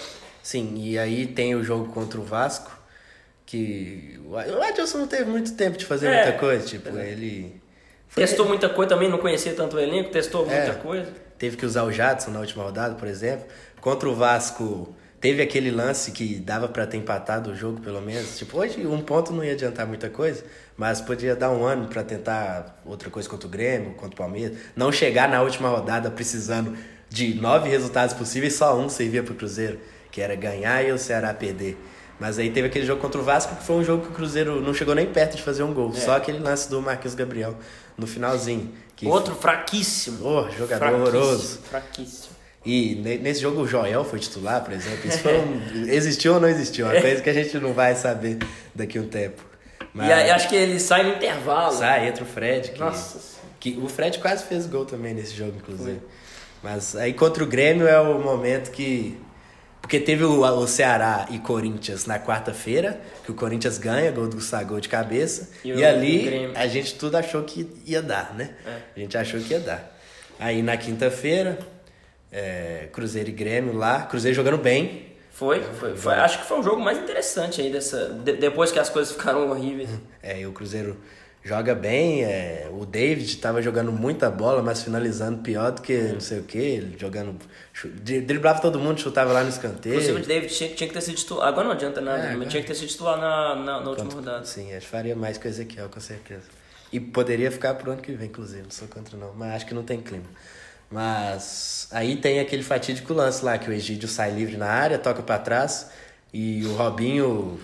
[0.43, 2.71] Sim, e aí tem o jogo contra o Vasco,
[3.47, 6.23] que o Adilson não teve muito tempo de fazer É.
[6.25, 7.61] muita coisa, tipo, ele
[8.17, 10.75] Testou muita coisa também, não conhecia tanto o elenco, testou muita É.
[10.75, 11.07] coisa.
[11.39, 13.45] teve que usar o Jadson na última rodada, por exemplo.
[13.79, 18.39] Contra o Vasco, teve aquele lance que dava pra ter empatado o jogo, pelo menos.
[18.39, 20.43] Tipo, hoje um ponto não ia adiantar muita coisa,
[20.79, 24.57] mas podia dar um ano pra tentar outra coisa contra o Grêmio, contra o Palmeiras.
[24.75, 26.75] Não chegar na última rodada precisando
[27.11, 29.79] de nove resultados possíveis, só um servia pro Cruzeiro,
[30.11, 31.77] que era ganhar e o Ceará perder.
[32.19, 34.59] Mas aí teve aquele jogo contra o Vasco, que foi um jogo que o Cruzeiro
[34.62, 35.93] não chegou nem perto de fazer um gol.
[35.95, 36.01] É.
[36.01, 37.55] Só aquele lance do Marquinhos Gabriel
[37.97, 38.73] no finalzinho.
[38.95, 40.19] Que Outro fraquíssimo.
[40.27, 41.59] Oh, jogador Fraquíssimo, horroroso.
[41.71, 42.37] Fraquíssimo.
[42.65, 45.07] E ne- nesse jogo o Joel foi titular, por exemplo.
[45.09, 45.87] Isso foi um...
[45.89, 46.87] existiu ou não existiu?
[46.87, 48.39] Uma coisa que a gente não vai saber
[48.75, 49.43] daqui a um tempo.
[49.93, 51.77] Mas E aí acho que ele sai no intervalo.
[51.77, 52.71] sai, entra o Fred.
[52.73, 56.01] Que, Nossa que o Fred quase fez gol também nesse jogo, inclusive.
[56.63, 59.19] Mas aí contra o Grêmio é o momento que.
[59.87, 64.34] Porque teve o, o Ceará e Corinthians na quarta-feira, que o Corinthians ganha, gol do
[64.34, 65.51] Gustavo de cabeça.
[65.64, 68.51] E E, ali a gente tudo achou que ia dar, né?
[68.66, 68.78] É.
[68.97, 69.97] A gente achou que ia dar.
[70.41, 71.57] Aí na quinta-feira,
[72.32, 75.07] é, Cruzeiro e Grêmio lá, Cruzeiro jogando bem.
[75.30, 76.14] Foi, foi, foi.
[76.14, 78.09] Acho que foi o jogo mais interessante aí dessa.
[78.09, 79.89] de- depois que as coisas ficaram horríveis.
[80.20, 80.97] É, e o Cruzeiro
[81.47, 82.25] joga bem.
[82.25, 86.43] é, o David estava jogando muita bola, mas finalizando pior do que não sei o
[86.43, 86.59] que.
[86.59, 87.37] Ele jogando.
[88.03, 89.95] Driblava todo mundo, chutava lá no escanteio.
[89.95, 91.49] Inclusive o David tinha, tinha que ter sido titular.
[91.49, 94.13] Agora não adianta nada, É, mas tinha que ter sido titular na, na, na última
[94.13, 94.45] rodada.
[94.45, 96.45] Sim, acho que faria mais que o Ezequiel, com certeza.
[96.93, 99.75] E poderia ficar pro ano que vem, inclusive, não sou contra não, mas acho que
[99.75, 100.25] não tem clima.
[100.91, 105.23] Mas aí tem aquele fatídico lance lá, que o Egídio sai livre na área, toca
[105.23, 105.91] pra trás,
[106.33, 107.59] e o Robinho,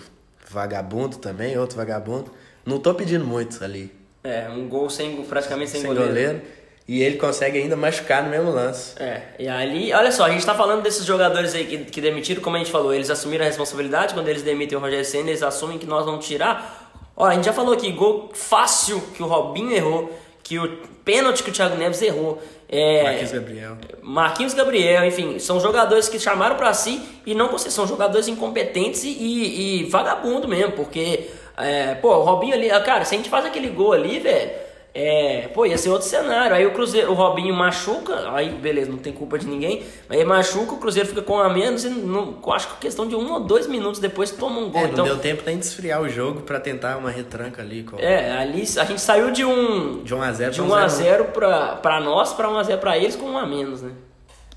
[0.49, 2.31] vagabundo também, outro vagabundo,
[2.65, 3.91] não tô pedindo muito ali,
[4.23, 6.09] É, um gol sem, praticamente sem, sem, goleiro.
[6.09, 6.41] goleiro.
[6.87, 8.93] e ele consegue ainda machucar no mesmo lance.
[9.01, 12.41] É, e ali, olha só, a gente tá falando desses jogadores aí que, que demitiram,
[12.41, 15.43] como a gente falou, eles assumiram a responsabilidade, quando eles demitem o Rogério Senna, eles
[15.43, 16.91] assumem que nós vamos tirar.
[17.15, 20.11] Olha, a gente já falou aqui, gol fácil que o Robinho errou,
[20.41, 20.67] que o
[21.05, 22.41] pênalti que o Thiago Neves errou.
[22.67, 23.77] É, Marquinhos Gabriel.
[24.01, 29.03] Marquinhos Gabriel, enfim, são jogadores que chamaram pra si e não conseguem, são jogadores incompetentes
[29.03, 33.17] e, e, e vagabundo mesmo, porque, é, pô, o Robinho ali, ah, cara, se a
[33.17, 34.51] gente faz aquele gol ali, velho,
[34.95, 36.55] é, pô, ia ser outro cenário.
[36.55, 40.73] Aí o Cruzeiro, o Robinho machuca, aí beleza, não tem culpa de ninguém, ele machuca,
[40.73, 43.39] o Cruzeiro fica com um a menos e não, acho que questão de um ou
[43.39, 44.81] dois minutos depois toma um gol.
[44.81, 47.83] É, não então, deu tempo nem de esfriar o jogo pra tentar uma retranca ali.
[47.83, 47.97] Com...
[47.97, 50.87] é, ali a gente saiu de um De 1 a 0 de pra 1 a
[50.87, 51.23] 0.
[51.23, 53.91] 0 pra, pra nós, pra 1 a 0 pra eles com um a menos, né?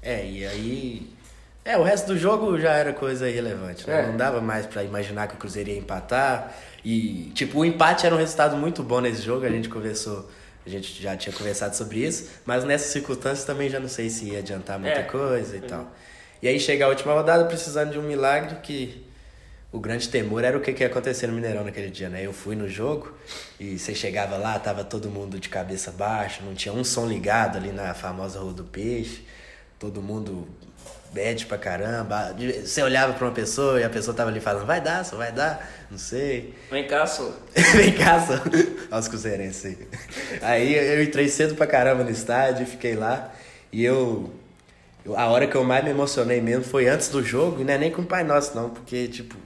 [0.03, 1.16] É, e aí.
[1.67, 4.03] É, o resto do jogo já era coisa irrelevante, né?
[4.03, 4.07] É.
[4.07, 6.55] Não dava mais pra imaginar que o Cruzeiro ia empatar.
[6.85, 10.31] E, tipo, o empate era um resultado muito bom nesse jogo, a gente conversou.
[10.65, 14.27] A gente já tinha conversado sobre isso, mas nessas circunstâncias também já não sei se
[14.27, 15.03] ia adiantar muita É.
[15.03, 15.93] coisa e tal.
[16.41, 19.05] E aí chega a última rodada precisando de um milagre que
[19.73, 22.25] o grande temor era o que, que ia acontecer no Mineirão naquele dia, né?
[22.25, 23.13] Eu fui no jogo
[23.59, 27.59] e você chegava lá, tava todo mundo de cabeça baixa, não tinha um som ligado
[27.59, 29.25] ali na famosa Rua do Peixe,
[29.79, 30.47] todo mundo
[31.13, 32.35] bad pra caramba.
[32.65, 35.33] Você olhava pra uma pessoa e a pessoa tava ali falando, vai dar, só vai
[35.33, 36.55] dar, não sei.
[36.71, 37.33] Vem cá, só.
[37.75, 38.35] Vem cá, só.
[38.91, 39.89] Olha os cruzeirenses aí.
[40.43, 43.33] Aí eu entrei cedo pra caramba no estádio, fiquei lá.
[43.73, 44.31] E eu,
[45.17, 47.79] A hora que eu mais me emocionei mesmo foi antes do jogo, e não é
[47.79, 49.37] nem com o Pai Nosso, não, porque, tipo.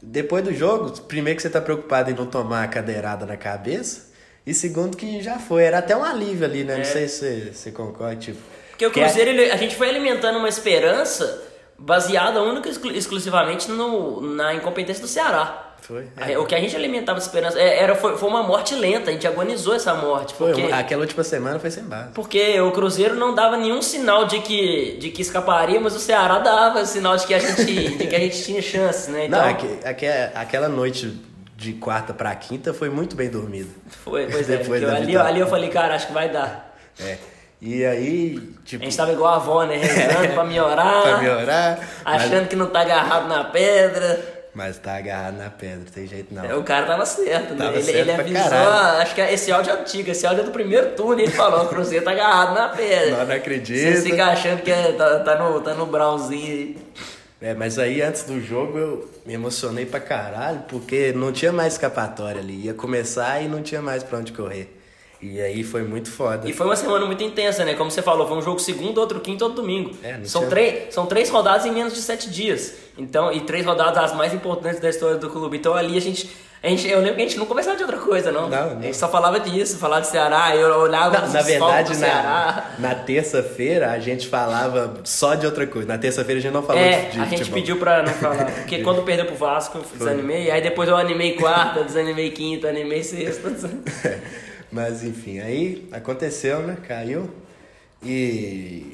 [0.00, 4.08] Depois do jogo, primeiro que você tá preocupado em não tomar a cadeirada na cabeça.
[4.46, 5.64] E segundo que já foi.
[5.64, 6.74] Era até um alívio ali, né?
[6.74, 6.78] É.
[6.78, 8.38] Não sei se você, você concorda, tipo.
[8.78, 11.42] Porque o Cruzeiro, ele, a gente foi alimentando uma esperança
[11.76, 15.74] baseada única e exclusivamente no, na incompetência do Ceará.
[15.80, 16.06] Foi.
[16.16, 16.38] É.
[16.38, 19.26] O que a gente alimentava esperança é, era, foi, foi uma morte lenta, a gente
[19.26, 20.32] agonizou essa morte.
[20.34, 22.10] Porque, foi, aquela última semana foi sem base.
[22.14, 26.38] Porque o Cruzeiro não dava nenhum sinal de que, de que escaparia, mas o Ceará
[26.38, 27.64] dava sinal de que a gente,
[27.96, 29.26] de que a gente tinha chance, né?
[29.26, 30.06] Então, não, aqu, aqu,
[30.36, 31.20] aquela noite
[31.56, 33.70] de quarta para quinta foi muito bem dormida.
[34.04, 34.58] Foi, pois é.
[34.62, 36.76] Depois ali, ali eu falei, cara, acho que vai dar.
[37.00, 37.18] É.
[37.60, 38.82] E aí, tipo.
[38.82, 39.76] A gente tava igual a avó, né?
[39.76, 41.02] Rezando pra melhorar.
[41.02, 41.88] pra melhorar.
[42.04, 42.48] Achando mas...
[42.48, 44.38] que não tá agarrado na pedra.
[44.54, 46.44] Mas tá agarrado na pedra, tem jeito não.
[46.44, 47.64] É, o cara tava certo, né?
[47.64, 49.02] Tava ele, certo ele avisou, caralho.
[49.02, 51.68] acho que esse áudio é antigo, esse áudio é do primeiro turno, ele falou, o
[51.68, 53.18] Cruzeiro tá agarrado na pedra.
[53.18, 53.96] Não, não acredito.
[53.96, 56.76] Você fica achando que é, tá, tá, no, tá no brownzinho.
[57.40, 61.74] É, mas aí antes do jogo eu me emocionei pra caralho, porque não tinha mais
[61.74, 62.64] escapatória ali.
[62.64, 64.77] Ia começar e não tinha mais pra onde correr.
[65.20, 66.48] E aí foi muito foda.
[66.48, 67.74] E foi uma semana muito intensa, né?
[67.74, 69.90] Como você falou, foi um jogo segundo, outro quinto, outro domingo.
[70.02, 70.50] É, são, tinha...
[70.50, 72.74] três, são três rodadas em menos de sete dias.
[72.96, 75.56] Então, e três rodadas as mais importantes da história do clube.
[75.56, 76.30] Então ali a gente.
[76.60, 78.48] A gente, eu lembro que a gente não conversava de outra coisa, não.
[78.48, 78.78] não, não.
[78.80, 82.94] A gente só falava disso, falava de Ceará, eu olhava Na, na verdade, na, na
[82.96, 85.86] terça-feira a gente falava só de outra coisa.
[85.86, 87.54] Na terça-feira a gente não falou é, de, a gente futebol.
[87.54, 88.46] pediu pra não falar.
[88.46, 90.50] Porque quando perdeu pro Vasco, eu desanimei.
[90.50, 93.48] Aí depois eu animei quarta, desanimei quinta, animei sexta.
[94.70, 96.76] Mas enfim, aí aconteceu, né?
[96.86, 97.30] Caiu.
[98.02, 98.92] E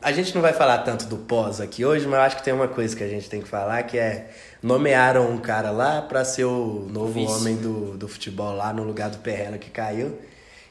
[0.00, 2.54] a gente não vai falar tanto do pós aqui hoje, mas eu acho que tem
[2.54, 4.30] uma coisa que a gente tem que falar que é
[4.62, 7.32] nomearam um cara lá para ser o novo Isso.
[7.32, 10.18] homem do, do futebol lá no lugar do Perrela que caiu.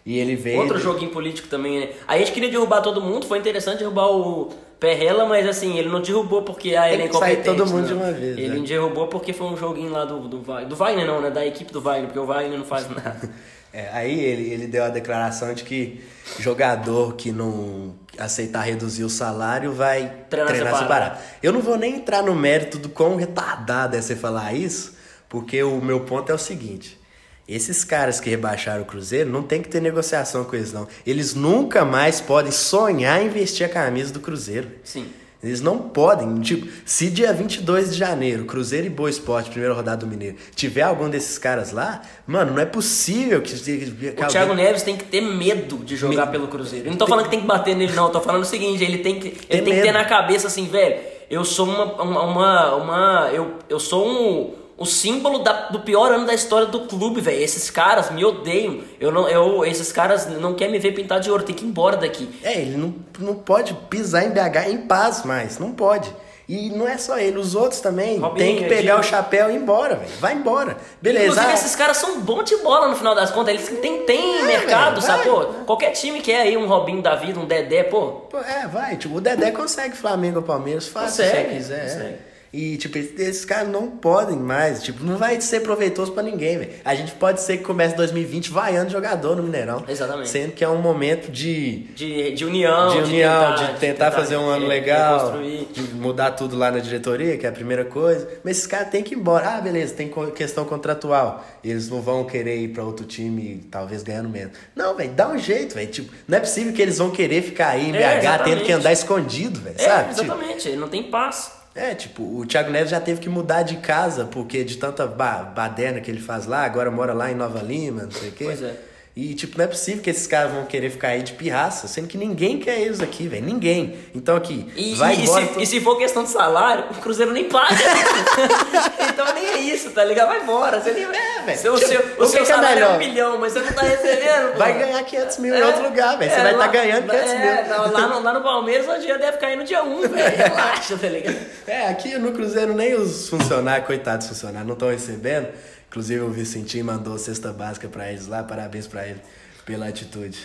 [0.06, 0.60] E ele veio.
[0.62, 1.90] Outro joguinho político também, né?
[2.08, 6.02] A gente queria derrubar todo mundo, foi interessante derrubar o Perrela, mas assim, ele não
[6.02, 7.44] derrubou porque a ele é incompetente.
[7.44, 7.88] todo mundo não.
[7.88, 8.38] de uma vez.
[8.38, 8.66] Ele né?
[8.66, 10.68] derrubou porque foi um joguinho lá do, do Wagner.
[10.68, 11.30] Do Wagner não, né?
[11.30, 13.30] Da equipe do Wagner, porque o Wagner não faz nada.
[13.74, 16.04] É, aí ele, ele deu a declaração de que
[16.40, 21.20] jogador que não aceitar reduzir o salário vai treinar, treinar separado.
[21.42, 24.96] Eu não vou nem entrar no mérito do quão retardado é você falar isso,
[25.30, 27.00] porque o meu ponto é o seguinte.
[27.48, 30.88] Esses caras que rebaixaram o Cruzeiro não tem que ter negociação com eles, não.
[31.06, 34.70] Eles nunca mais podem sonhar em vestir a camisa do Cruzeiro.
[34.84, 35.12] Sim.
[35.44, 40.06] Eles não podem, tipo, se dia 22 de janeiro, Cruzeiro e Boa Esporte, primeira rodada
[40.06, 43.54] do Mineiro, tiver algum desses caras lá, mano, não é possível que...
[43.56, 46.32] O Thiago Neves tem que ter medo de jogar Me...
[46.34, 46.86] pelo Cruzeiro.
[46.86, 48.06] Eu não tô falando que tem que bater nele, não.
[48.06, 50.68] Eu tô falando o seguinte, ele tem que, ele tem que ter na cabeça assim,
[50.68, 52.02] velho, eu sou uma...
[52.04, 56.66] uma, uma, uma eu, eu sou um o símbolo da, do pior ano da história
[56.66, 57.40] do clube, velho.
[57.40, 58.80] Esses caras me odeiam.
[59.00, 61.68] Eu não, eu, esses caras não querem me ver pintar de ouro, tem que ir
[61.68, 62.28] embora daqui.
[62.44, 66.12] É, ele não, não pode pisar em BH em paz mais, não pode.
[66.50, 69.54] E não é só ele, os outros também Robinho, tem que pegar o chapéu e
[69.54, 70.12] ir embora, velho.
[70.20, 70.76] Vai embora.
[71.02, 71.26] Beleza.
[71.26, 73.54] Inclusive, ah, esses caras são bons de bola no final das contas.
[73.54, 75.46] Eles têm, têm é, mercado, véio, sacou?
[75.66, 78.24] Qualquer time quer aí um Robinho da vida, um Dedé, pô.
[78.30, 78.40] pô.
[78.40, 78.98] É, vai.
[78.98, 81.84] Tipo, o Dedé consegue Flamengo ou Palmeiras, fácil consegue, se quiser.
[81.84, 82.14] Consegue.
[82.16, 82.31] É.
[82.54, 84.84] E, tipo, esses caras não podem mais.
[84.84, 86.72] Tipo, não vai ser proveitoso para ninguém, velho.
[86.84, 89.84] A gente pode ser que comece 2020 vaiando jogador no Mineirão.
[89.88, 90.30] Exatamente.
[90.30, 91.84] Sendo que é um momento de...
[91.96, 92.92] De, de união.
[92.92, 95.34] De união, de tentar, de tentar, tentar fazer um ano legal.
[95.72, 98.28] De mudar tudo lá na diretoria, que é a primeira coisa.
[98.44, 99.56] Mas esses caras têm que ir embora.
[99.56, 101.46] Ah, beleza, tem questão contratual.
[101.64, 104.58] Eles não vão querer ir para outro time, talvez ganhando menos.
[104.76, 105.90] Não, velho, dá um jeito, velho.
[105.90, 108.72] Tipo, não é possível que eles vão querer ficar aí em é, BH tendo que
[108.72, 110.12] andar escondido, velho, é, sabe?
[110.12, 111.61] Exatamente, tipo, não tem paz.
[111.74, 115.44] É, tipo, o Thiago Neves já teve que mudar de casa, porque de tanta ba
[115.44, 118.44] baderna que ele faz lá, agora mora lá em Nova Lima, não sei o quê.
[118.46, 118.76] Pois é.
[119.14, 122.08] E, tipo, não é possível que esses caras vão querer ficar aí de pirraça, sendo
[122.08, 123.46] que ninguém quer eles aqui, velho.
[123.46, 123.98] Ninguém.
[124.16, 125.44] Então, aqui, e, vai e, embora.
[125.44, 127.76] E se, e se, for questão de salário, o Cruzeiro nem paga.
[129.12, 130.30] então, nem é isso, tá ligado?
[130.30, 130.80] Vai embora.
[130.80, 131.04] Você nem...
[131.04, 131.58] É, velho.
[131.58, 133.74] Seu, tipo, o, o seu que é salário é, é, um milhão, mas você não
[133.74, 134.58] tá recebendo.
[134.58, 136.32] Vai ganhar 500 mil é, em outro lugar, velho.
[136.32, 137.78] Você é, vai estar tá ganhando 500 mil.
[137.78, 140.38] Não, lá, no, lá no Palmeiras, o dinheiro deve cair no dia 1, velho.
[140.38, 141.38] Relaxa, tá ligado?
[141.68, 145.50] É, aqui no Cruzeiro, nem os funcionários, coitados funcionários, não estão recebendo.
[145.90, 148.44] Inclusive, o Vicentinho mandou cesta básica pra eles lá.
[148.44, 149.22] Parabéns pra ele
[149.66, 150.40] pela atitude.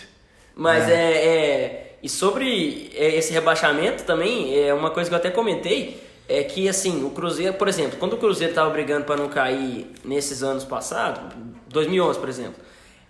[0.55, 0.93] Mas é.
[0.93, 6.06] é, é, E sobre é, esse rebaixamento também, é uma coisa que eu até comentei,
[6.27, 9.91] é que assim, o Cruzeiro, por exemplo, quando o Cruzeiro estava brigando para não cair
[10.03, 11.21] nesses anos passados,
[11.69, 12.55] 2011, por exemplo,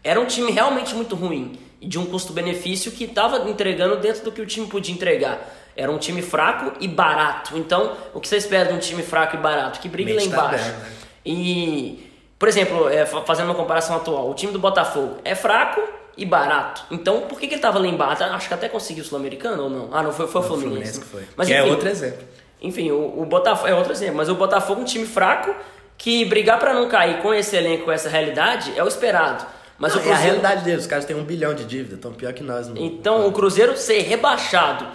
[0.04, 4.32] era um time realmente muito ruim e de um custo-benefício que estava entregando dentro do
[4.32, 5.54] que o time podia entregar.
[5.76, 7.58] Era um time fraco e barato.
[7.58, 9.80] Então, o que você espera de um time fraco e barato?
[9.80, 10.66] Que brigue lá embaixo.
[10.66, 10.92] Tá bem, né?
[11.24, 15.82] E, por exemplo, é, fazendo uma comparação atual, o time do Botafogo é fraco,
[16.18, 16.84] e barato.
[16.90, 18.24] Então, por que, que ele estava lá embaixo?
[18.24, 19.90] Acho que até conseguiu o Sul-Americano ou não?
[19.92, 21.00] Ah, não, foi, foi o Fluminense.
[21.00, 21.24] Fluminense foi.
[21.36, 22.28] Mas, que enfim, é outro exemplo.
[22.62, 25.54] Enfim, o, o Botafogo é outro exemplo, mas o Botafogo é um time fraco
[25.98, 29.46] que brigar para não cair com esse elenco, com essa realidade, é o esperado.
[29.78, 30.24] Mas Não, o É a Cruzeiro.
[30.24, 32.68] realidade deles, os caras têm um bilhão de dívida, estão pior que nós.
[32.68, 32.78] No...
[32.78, 34.88] Então, o Cruzeiro ser rebaixado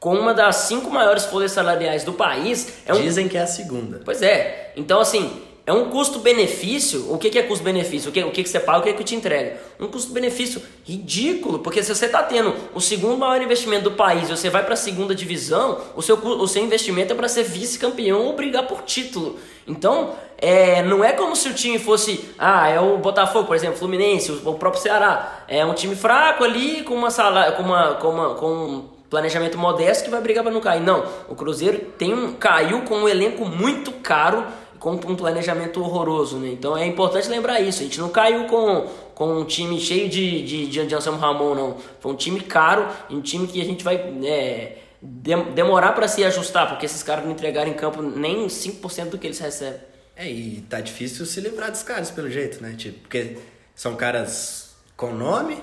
[0.00, 3.00] com uma das cinco maiores folhas salariais do país é um.
[3.00, 4.00] Dizem que é a segunda.
[4.04, 4.72] Pois é.
[4.76, 7.10] Então, assim, é um custo-benefício.
[7.12, 8.10] O que que é custo-benefício?
[8.10, 9.58] O que, o que que você paga, o que que te entrega?
[9.80, 14.50] Um custo-benefício ridículo, porque se você está tendo o segundo maior investimento do país você
[14.50, 18.34] vai para a segunda divisão, o seu, o seu investimento é para ser vice-campeão ou
[18.34, 19.38] brigar por título.
[19.66, 23.78] Então, é, não é como se o time fosse, ah, é o Botafogo, por exemplo,
[23.78, 25.44] Fluminense, o, o próprio Ceará.
[25.48, 29.56] É um time fraco ali, com uma sala, com uma, com uma, com um planejamento
[29.56, 30.82] modesto que vai brigar para não cair.
[30.82, 34.44] Não, o Cruzeiro tem um, caiu com um elenco muito caro,
[34.92, 36.48] com um planejamento horroroso, né?
[36.48, 37.80] Então é importante lembrar isso.
[37.80, 41.54] A gente não caiu com, com um time cheio de, de, de, de Anselmo Ramon,
[41.54, 41.76] não.
[42.00, 46.22] Foi um time caro um time que a gente vai é, dem- demorar para se
[46.24, 49.80] ajustar, porque esses caras não entregaram em campo nem 5% do que eles recebem.
[50.16, 52.74] É, e tá difícil se livrar dos caras pelo jeito, né?
[52.76, 53.38] Tipo, porque
[53.74, 55.58] são caras com nome,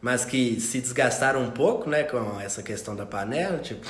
[0.00, 3.86] mas que se desgastaram um pouco, né, com essa questão da panela, tipo,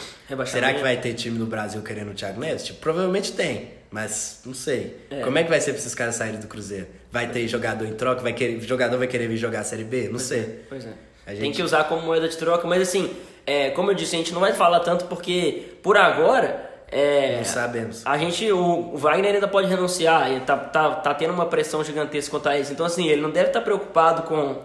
[0.47, 2.63] será que vai ter time no Brasil querendo o Thiago Neves?
[2.65, 4.97] Tipo, provavelmente tem, mas não sei.
[5.09, 5.21] É.
[5.21, 6.89] Como é que vai ser pra esses caras saírem do Cruzeiro?
[7.13, 8.21] Vai ter jogador em troca?
[8.23, 10.09] Vai querer, jogador vai querer vir jogar a Série B?
[10.11, 10.65] Não sei.
[10.69, 10.91] Pois é.
[11.25, 13.09] A Tem gente- que usar como moeda de troca, mas assim,
[13.47, 17.45] é, como eu disse, a gente não vai falar tanto porque, por agora, é, Não
[17.45, 18.03] sabemos.
[18.05, 18.59] a gente, o,
[18.93, 22.59] o Wagner ainda pode renunciar, ele tá, tá, tá tendo uma pressão gigantesca quanto a
[22.59, 22.73] isso.
[22.73, 24.61] Então, assim, ele não deve estar preocupado com,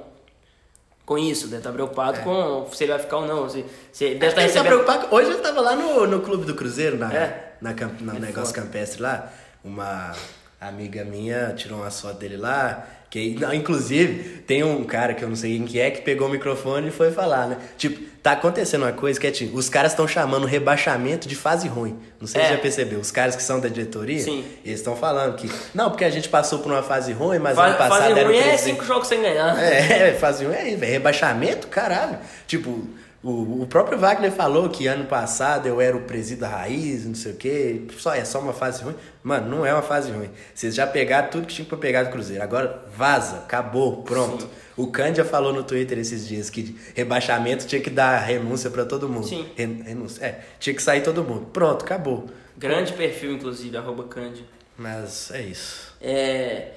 [1.10, 3.50] com isso, deve estar preocupado com se ele vai ficar ou não.
[3.50, 4.84] Se, se ele deve estar Ele tá recebendo.
[4.86, 5.16] preocupado.
[5.16, 7.54] Hoje eu tava lá no, no Clube do Cruzeiro, na, É.
[7.60, 8.66] na, camp- no É negócio foda.
[8.68, 9.28] campestre lá.
[9.64, 10.14] Uma
[10.62, 12.86] amiga minha tirou uma foto dele lá.
[13.10, 16.28] Que, não, inclusive, tem um cara que eu não sei quem que é que pegou
[16.28, 17.58] o microfone e foi falar, né?
[17.76, 21.68] Tipo, tá acontecendo uma coisa que é tipo, os caras estão chamando rebaixamento de fase
[21.68, 21.98] ruim.
[22.22, 22.52] Não sei se É.
[22.52, 23.00] já percebeu.
[23.00, 24.46] Os caras que são da diretoria, Sim.
[24.64, 25.50] eles estão falando que.
[25.74, 28.38] Não, porque a gente passou por uma fase ruim, mas Fa- ano passado o ruim
[28.38, 29.58] é cinco jogos sem ganhar.
[29.60, 32.20] é, fazia um é, velho, rebaixamento, caralho.
[32.46, 32.88] Tipo,
[33.22, 37.16] o, o próprio Wagner falou que ano passado eu era o presídio da raiz, não
[37.16, 37.82] sei o quê.
[37.98, 38.96] Só é só uma fase ruim.
[39.22, 40.30] Mano, não é uma fase ruim.
[40.56, 42.42] Vocês já pegaram tudo que tinha pra pegar do Cruzeiro.
[42.42, 44.48] Agora vaza, acabou, pronto.
[44.78, 49.10] O Cândia falou no Twitter esses dias que rebaixamento tinha que dar renúncia pra todo
[49.10, 49.28] mundo.
[49.28, 49.46] Sim.
[49.58, 50.24] Ren- renúncia.
[50.26, 51.48] É, tinha que sair todo mundo.
[51.52, 52.28] Pronto, acabou.
[52.58, 54.46] Grande perfil, inclusive, arroba Candy.
[54.78, 55.94] Mas é isso.
[56.02, 56.70] É,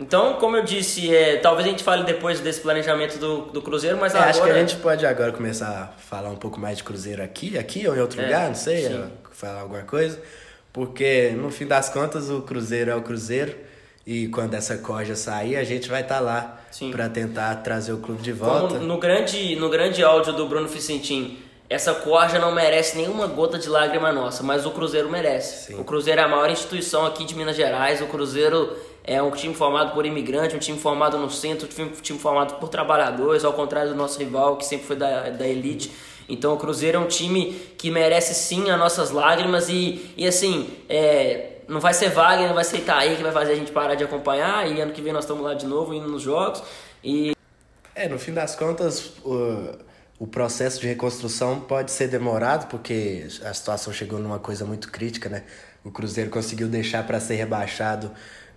[0.00, 3.98] então, como eu disse, é, talvez a gente fale depois desse planejamento do, do Cruzeiro,
[4.00, 4.30] mas É, agora...
[4.30, 7.58] acho que a gente pode agora começar a falar um pouco mais de Cruzeiro aqui,
[7.58, 10.18] aqui ou em outro É, lugar, não sei, eh, falar alguma coisa.
[10.72, 13.54] Porque no fim das contas o Cruzeiro é o Cruzeiro
[14.06, 16.90] e quando essa corja sair a gente vai estar lá Sim.
[16.90, 18.78] pra tentar trazer o clube de Como volta.
[18.78, 21.38] no grande, no grande áudio do Bruno Vicentim,
[21.68, 25.66] essa corja não merece nenhuma gota de lágrima nossa, mas o Cruzeiro merece.
[25.66, 25.80] Sim.
[25.80, 28.74] O Cruzeiro é a maior instituição aqui de Minas Gerais, o Cruzeiro
[29.04, 32.54] é um time formado por imigrantes, um time formado no centro, um time, time formado
[32.60, 35.90] por trabalhadores, ao contrário do nosso rival, que sempre foi da, da elite.
[36.28, 40.70] Então o Cruzeiro é um time que merece sim as nossas lágrimas e, e assim,
[40.88, 43.94] é, não vai ser Wagner, não vai ser Itaí que vai fazer a gente parar
[43.94, 46.62] de acompanhar e ano que vem nós estamos lá de novo indo nos jogos.
[47.02, 47.32] E
[47.94, 49.76] É, no fim das contas, o,
[50.20, 55.28] o processo de reconstrução pode ser demorado, porque a situação chegou numa coisa muito crítica,
[55.28, 55.44] né?
[55.82, 58.10] O Cruzeiro conseguiu deixar para ser rebaixado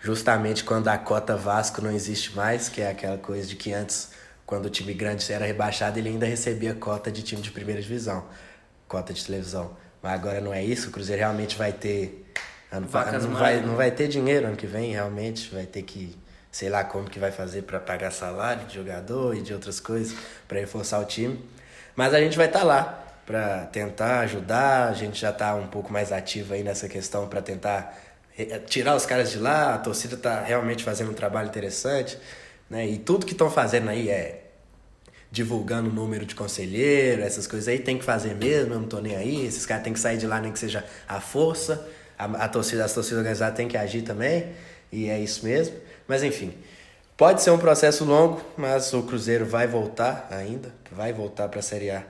[0.04, 4.10] justamente quando a cota Vasco não existe mais, que é aquela coisa de que antes,
[4.46, 8.26] quando o time grande era rebaixado, ele ainda recebia cota de time de primeira divisão,
[8.86, 9.72] cota de televisão.
[10.02, 12.20] Mas agora não é isso, o Cruzeiro realmente vai ter.
[12.70, 13.66] Ano, Vacas não, vai, magras.
[13.66, 15.54] não vai ter dinheiro ano que vem, realmente.
[15.54, 16.18] Vai ter que,
[16.52, 20.18] sei lá como que vai fazer para pagar salário de jogador e de outras coisas
[20.48, 21.40] para reforçar o time.
[21.96, 24.90] Mas a gente vai estar lá para tentar ajudar.
[24.90, 27.96] A gente já tá um pouco mais ativo aí nessa questão para tentar
[28.68, 29.76] tirar os caras de lá.
[29.76, 32.18] A torcida tá realmente fazendo um trabalho interessante,
[32.70, 32.88] né?
[32.88, 34.44] E tudo que estão fazendo aí é
[35.34, 39.00] divulgando o número de conselheiro, essas coisas aí, tem que fazer mesmo, eu não tô
[39.00, 42.26] nem aí, esses caras têm que sair de lá, nem que seja a força, a,
[42.26, 44.54] a torcida, as torcidas organizadas têm que agir também,
[44.92, 45.76] e é isso mesmo.
[46.08, 46.54] Mas enfim,
[47.18, 51.64] pode ser um processo longo, mas o Cruzeiro vai voltar ainda, vai voltar para a
[51.64, 52.04] Série A.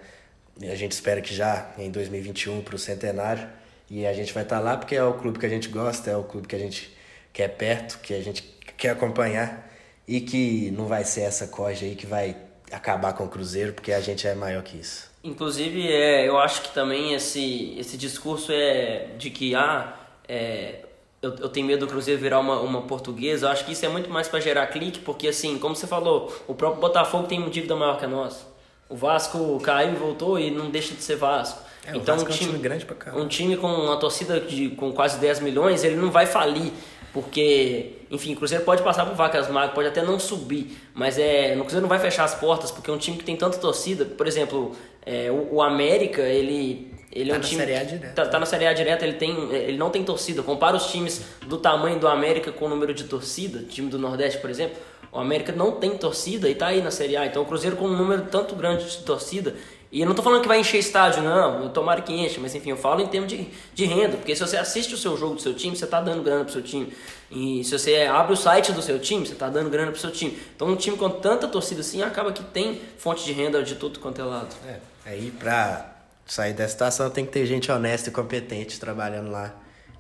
[0.59, 3.47] E a gente espera que já em 2021 para o centenário,
[3.89, 6.17] e a gente vai estar lá porque é o clube que a gente gosta, é
[6.17, 6.91] o clube que a gente
[7.31, 8.43] quer perto, que a gente
[8.77, 9.69] quer acompanhar,
[10.07, 12.35] e que não vai ser essa corja aí que vai
[12.71, 15.11] acabar com o Cruzeiro, porque a gente é maior que isso.
[15.23, 19.95] Inclusive, é, eu acho que também esse, esse discurso é de que ah,
[20.27, 20.83] é,
[21.21, 23.45] eu, eu tenho medo do Cruzeiro virar uma, uma portuguesa.
[23.45, 26.35] Eu acho que isso é muito mais para gerar clique, porque assim, como você falou,
[26.47, 28.45] o próprio Botafogo tem uma dívida maior que a nossa.
[28.89, 31.61] O Vasco caiu e voltou e não deixa de ser Vasco.
[31.85, 33.21] É, o então, um é um time, time grande pra caramba.
[33.21, 36.71] um time com uma torcida de, com quase 10 milhões, ele não vai falir.
[37.13, 41.55] porque, enfim, o Cruzeiro pode passar por vacas magras, pode até não subir, mas é,
[41.55, 44.05] no Cruzeiro não vai fechar as portas, porque é um time que tem tanta torcida,
[44.05, 44.75] por exemplo,
[45.05, 47.47] é, o, o América, ele ele tá é um na
[47.85, 47.99] time.
[48.15, 50.41] Tá, tá na Série A direta, ele, tem, ele não tem torcida.
[50.41, 54.39] Compara os times do tamanho do América com o número de torcida, time do Nordeste,
[54.39, 54.77] por exemplo.
[55.11, 57.23] O América não tem torcida e tá aí na Série A.
[57.23, 59.53] Então o Cruzeiro com um número tanto grande de torcida.
[59.93, 61.69] E eu não tô falando que vai encher estádio, não.
[61.69, 64.17] Tomara que enche, mas enfim, eu falo em termos de, de renda.
[64.17, 66.51] Porque se você assiste o seu jogo do seu time, você tá dando grana pro
[66.51, 66.91] seu time.
[67.29, 70.09] E se você abre o site do seu time, você tá dando grana pro seu
[70.09, 70.35] time.
[70.55, 73.99] Então um time com tanta torcida assim acaba que tem fonte de renda de tudo
[73.99, 74.55] quanto é lado.
[74.65, 79.53] É, aí pra sair dessa situação tem que ter gente honesta e competente trabalhando lá,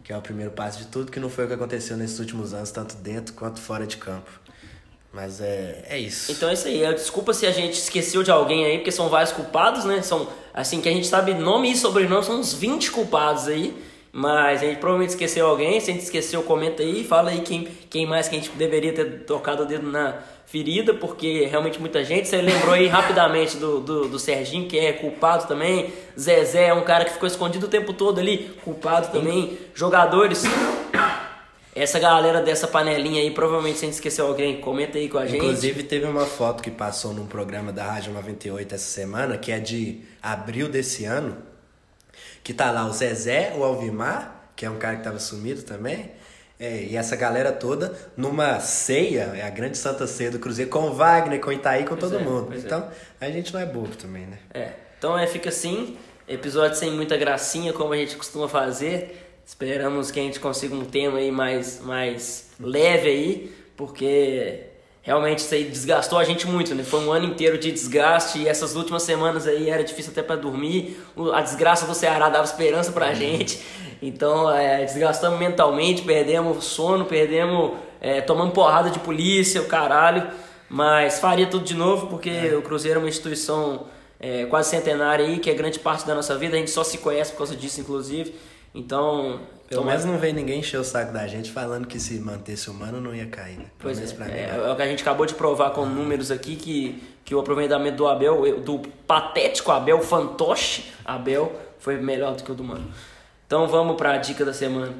[0.03, 2.51] que é o primeiro passo de tudo, que não foi o que aconteceu nesses últimos
[2.51, 4.42] anos, tanto dentro quanto fora de campo.
[5.13, 6.31] Mas é, é isso.
[6.31, 6.93] Então é isso aí.
[6.95, 10.01] Desculpa se a gente esqueceu de alguém aí, porque são vários culpados, né?
[10.01, 13.75] São, assim, que a gente sabe nome e sobrenome, são uns 20 culpados aí.
[14.11, 15.79] Mas a gente provavelmente esqueceu alguém.
[15.79, 17.03] Se a gente esqueceu, comenta aí.
[17.03, 20.93] Fala aí quem, quem mais que a gente deveria ter tocado o dedo na ferida,
[20.95, 22.27] porque realmente muita gente.
[22.27, 25.93] Você lembrou aí rapidamente do, do, do Serginho, que é culpado também.
[26.19, 29.57] Zezé é um cara que ficou escondido o tempo todo ali, culpado também.
[29.75, 30.43] Jogadores.
[31.75, 35.25] Essa galera dessa panelinha aí, provavelmente se a gente esqueceu alguém, comenta aí com a
[35.25, 35.37] gente.
[35.37, 39.59] Inclusive teve uma foto que passou num programa da Rádio 98 essa semana, que é
[39.59, 41.37] de abril desse ano,
[42.43, 46.11] que tá lá o Zezé, o Alvimar, que é um cara que tava sumido também,
[46.59, 50.83] é, e essa galera toda numa ceia, é a grande Santa Ceia do Cruzeiro, com
[50.89, 52.53] o Wagner, com o Itaí, com Pois todo é, mundo.
[52.53, 52.57] é.
[52.57, 52.87] Então,
[53.19, 54.37] a gente não é bobo também, né?
[54.53, 55.97] É, então é, fica assim,
[56.27, 59.22] episódio sem muita gracinha, como a gente costuma fazer.
[59.45, 64.61] Esperamos que a gente consiga um tema aí mais, mais leve aí, porque
[65.01, 66.83] realmente isso aí desgastou a gente muito, né?
[66.83, 70.37] Foi um ano inteiro de desgaste e essas últimas semanas aí era difícil até para
[70.37, 70.97] dormir.
[71.33, 73.61] A desgraça do Ceará dava esperança pra gente.
[74.01, 80.27] Então, é, desgastamos mentalmente, perdemos sono, perdemos, é, tomamos porrada de polícia, o caralho.
[80.69, 83.85] Mas faria tudo de novo, porque o Cruzeiro é uma instituição
[84.19, 86.55] é, quase centenária aí, que é grande parte da nossa vida.
[86.55, 88.33] A gente só se conhece por causa disso, inclusive.
[88.75, 92.69] Então, Pelo menos não veio ninguém encher o saco da gente falando que se mantesse
[92.69, 93.65] humano não ia cair, né?
[93.65, 94.31] Pelo Pois menos é, pra mim.
[94.33, 97.39] é, é o que a gente acabou de provar com números aqui que, que o
[97.39, 102.91] aproveitamento do Abel, do patético Abel, fantoche Abel, foi melhor do que o do Mano.
[103.45, 104.93] Então vamos para a dica da semana.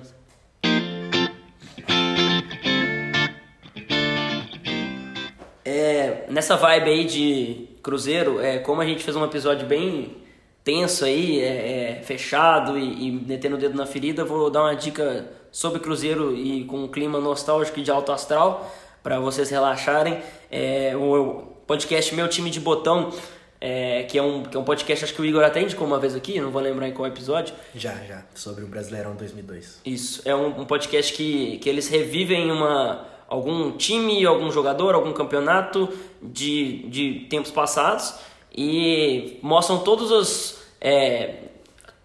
[5.66, 10.18] É, nessa vibe aí de Cruzeiro, é, como a gente fez um episódio bem
[10.64, 14.76] tenso aí, é, é, fechado e, e metendo o dedo na ferida, vou dar uma
[14.76, 20.20] dica sobre Cruzeiro e com um clima nostálgico e de alto astral para vocês relaxarem.
[20.50, 23.12] É, o podcast Meu Time de Botão,
[23.60, 26.00] é, que, é um, que é um podcast, acho que o Igor até indicou uma
[26.00, 27.54] vez aqui, não vou lembrar em qual episódio.
[27.76, 28.24] Já, já.
[28.34, 29.82] Sobre o Brasileirão 2002.
[29.86, 35.12] Isso, é um, um podcast que, que eles revivem uma, algum time, algum jogador, algum
[35.12, 35.90] campeonato
[36.22, 38.16] de, de tempos passados
[38.56, 40.58] e mostram todos os.
[40.80, 41.36] é,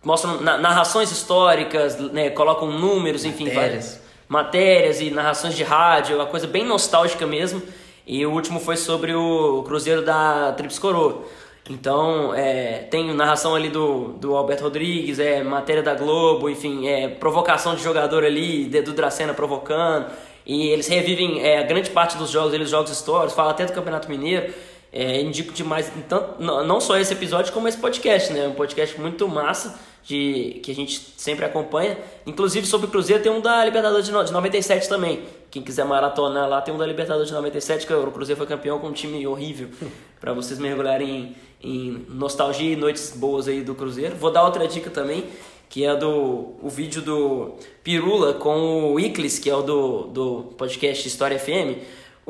[0.02, 3.62] mostram na- narrações históricas, né, colocam números, enfim, Matérias.
[3.62, 7.62] várias matérias e narrações de rádio, uma coisa bem nostálgica mesmo.
[8.06, 11.24] E o último foi sobre o Cruzeiro da Trips Coroa.
[11.68, 17.08] Então, é, tem narração ali do, do Alberto Rodrigues, é matéria da Globo, enfim, é
[17.08, 20.06] provocação de jogador ali, do Dracena provocando.
[20.46, 23.72] E eles revivem é, a grande parte dos jogos, eles jogos históricos, fala até do
[23.72, 24.54] Campeonato Mineiro.
[24.90, 28.48] É, indico demais, então, não só esse episódio, como esse podcast, né?
[28.48, 31.98] Um podcast muito massa, de, que a gente sempre acompanha.
[32.26, 35.24] Inclusive, sobre o Cruzeiro, tem um da Libertadores de, de 97 também.
[35.50, 38.78] Quem quiser maratonar lá, tem um da Libertadores de 97, que o Cruzeiro foi campeão
[38.78, 39.68] com um time horrível.
[40.20, 44.16] para vocês mergulharem em, em nostalgia e noites boas aí do Cruzeiro.
[44.16, 45.24] Vou dar outra dica também,
[45.68, 50.42] que é do o vídeo do Pirula com o Iclis, que é o do, do
[50.56, 51.78] podcast História FM.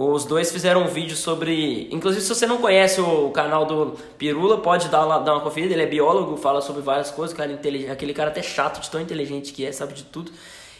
[0.00, 1.88] Os dois fizeram um vídeo sobre.
[1.90, 5.74] Inclusive, se você não conhece o canal do Pirula, pode dar, dar uma conferida.
[5.74, 7.36] Ele é biólogo, fala sobre várias coisas.
[7.36, 10.30] Cara inteligente, aquele cara até chato, de tão inteligente que é, sabe de tudo.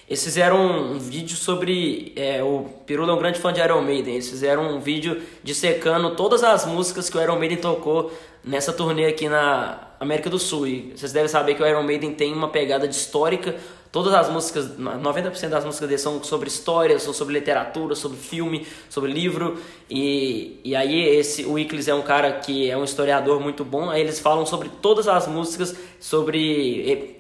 [0.09, 2.13] Eles fizeram um vídeo sobre.
[2.15, 4.15] é, o Pirula é um grande fã de Iron Maiden.
[4.15, 8.13] Eles fizeram um vídeo dissecando todas as músicas que o Iron Maiden tocou
[8.45, 10.69] nessa turnê aqui na América do Sul.
[10.69, 13.57] E vocês devem saber que o Iron Maiden tem uma pegada de histórica.
[13.91, 18.67] Todas as músicas, 90% das músicas dele são sobre história, são sobre literatura, sobre filme,
[18.91, 19.59] sobre livro.
[19.89, 23.89] E, e aí esse, o Iclis é um cara que é um historiador muito bom.
[23.89, 27.19] Aí eles falam sobre todas as músicas, sobre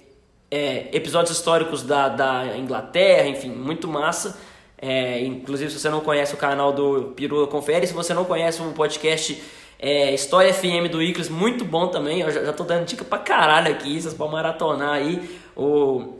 [0.50, 4.38] é, episódios históricos da, da Inglaterra, enfim, muito massa.
[4.80, 7.86] É, inclusive, se você não conhece o canal do Pirula, confere.
[7.86, 9.42] Se você não conhece o podcast
[9.78, 12.20] é, História FM do Iclis, muito bom também.
[12.20, 15.40] Eu já, já tô dando dica pra caralho aqui, vocês podem maratonar aí.
[15.56, 16.17] O,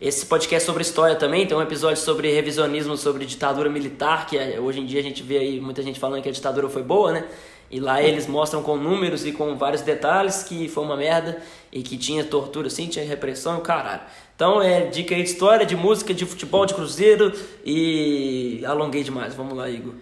[0.00, 4.60] esse podcast sobre história também, tem um episódio sobre revisionismo, sobre ditadura militar, que é,
[4.60, 7.12] hoje em dia a gente vê aí muita gente falando que a ditadura foi boa,
[7.12, 7.24] né?
[7.70, 11.82] E lá eles mostram com números e com vários detalhes que foi uma merda e
[11.82, 14.02] que tinha tortura sim, tinha repressão e caralho.
[14.36, 17.32] Então é dica aí de história, de música, de futebol, de cruzeiro
[17.64, 19.34] e alonguei demais.
[19.34, 19.94] Vamos lá, Igor.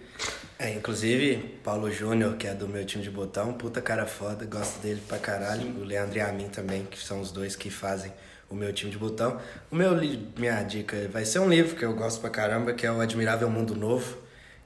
[0.59, 4.79] É, inclusive, Paulo Júnior, que é do meu time de botão, puta cara foda, gosto
[4.79, 5.63] dele pra caralho.
[5.63, 5.81] Sim.
[5.81, 8.13] O Leandro e a mim também, que são os dois que fazem
[8.53, 9.39] o meu time de botão.
[9.71, 9.91] O meu
[10.37, 13.49] minha dica vai ser um livro que eu gosto pra caramba, que é o Admirável
[13.49, 14.17] Mundo Novo,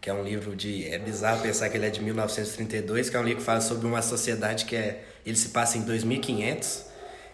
[0.01, 3.19] que é um livro de é bizarro pensar que ele é de 1932, que é
[3.19, 6.85] um livro que fala sobre uma sociedade que é ele se passa em 2500,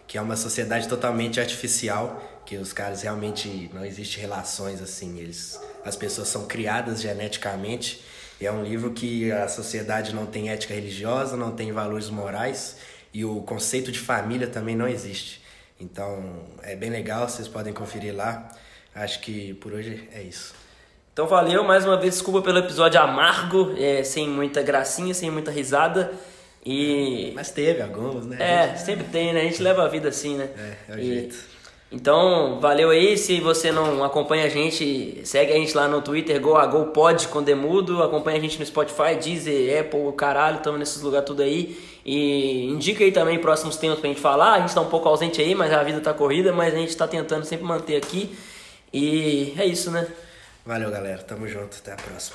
[0.06, 5.60] que é uma sociedade totalmente artificial, que os caras realmente não existe relações assim, eles
[5.84, 8.02] as pessoas são criadas geneticamente.
[8.40, 12.76] É um livro que a sociedade não tem ética religiosa, não tem valores morais
[13.12, 15.43] e o conceito de família também não existe.
[15.78, 18.48] Então é bem legal, vocês podem conferir lá.
[18.94, 20.54] Acho que por hoje é isso.
[21.12, 25.50] Então valeu, mais uma vez, desculpa pelo episódio amargo, é, sem muita gracinha, sem muita
[25.50, 26.12] risada.
[26.64, 27.32] E.
[27.34, 28.36] Mas teve alguns, né?
[28.40, 28.80] É, gente...
[28.80, 29.42] sempre tem, né?
[29.42, 30.48] A gente leva a vida assim, né?
[30.56, 31.04] É, é o e...
[31.04, 31.53] jeito.
[31.94, 33.16] Então, valeu aí.
[33.16, 38.02] Se você não acompanha a gente, segue a gente lá no Twitter, GoAGoPod com Demudo.
[38.02, 41.78] Acompanha a gente no Spotify, Deezer, Apple, caralho, estamos nesses lugares tudo aí.
[42.04, 44.54] E indica aí também próximos temas pra gente falar.
[44.54, 46.96] A gente tá um pouco ausente aí, mas a vida tá corrida, mas a gente
[46.96, 48.36] tá tentando sempre manter aqui.
[48.92, 50.08] E é isso, né?
[50.66, 51.22] Valeu, galera.
[51.22, 51.76] Tamo junto.
[51.78, 52.32] Até a próxima.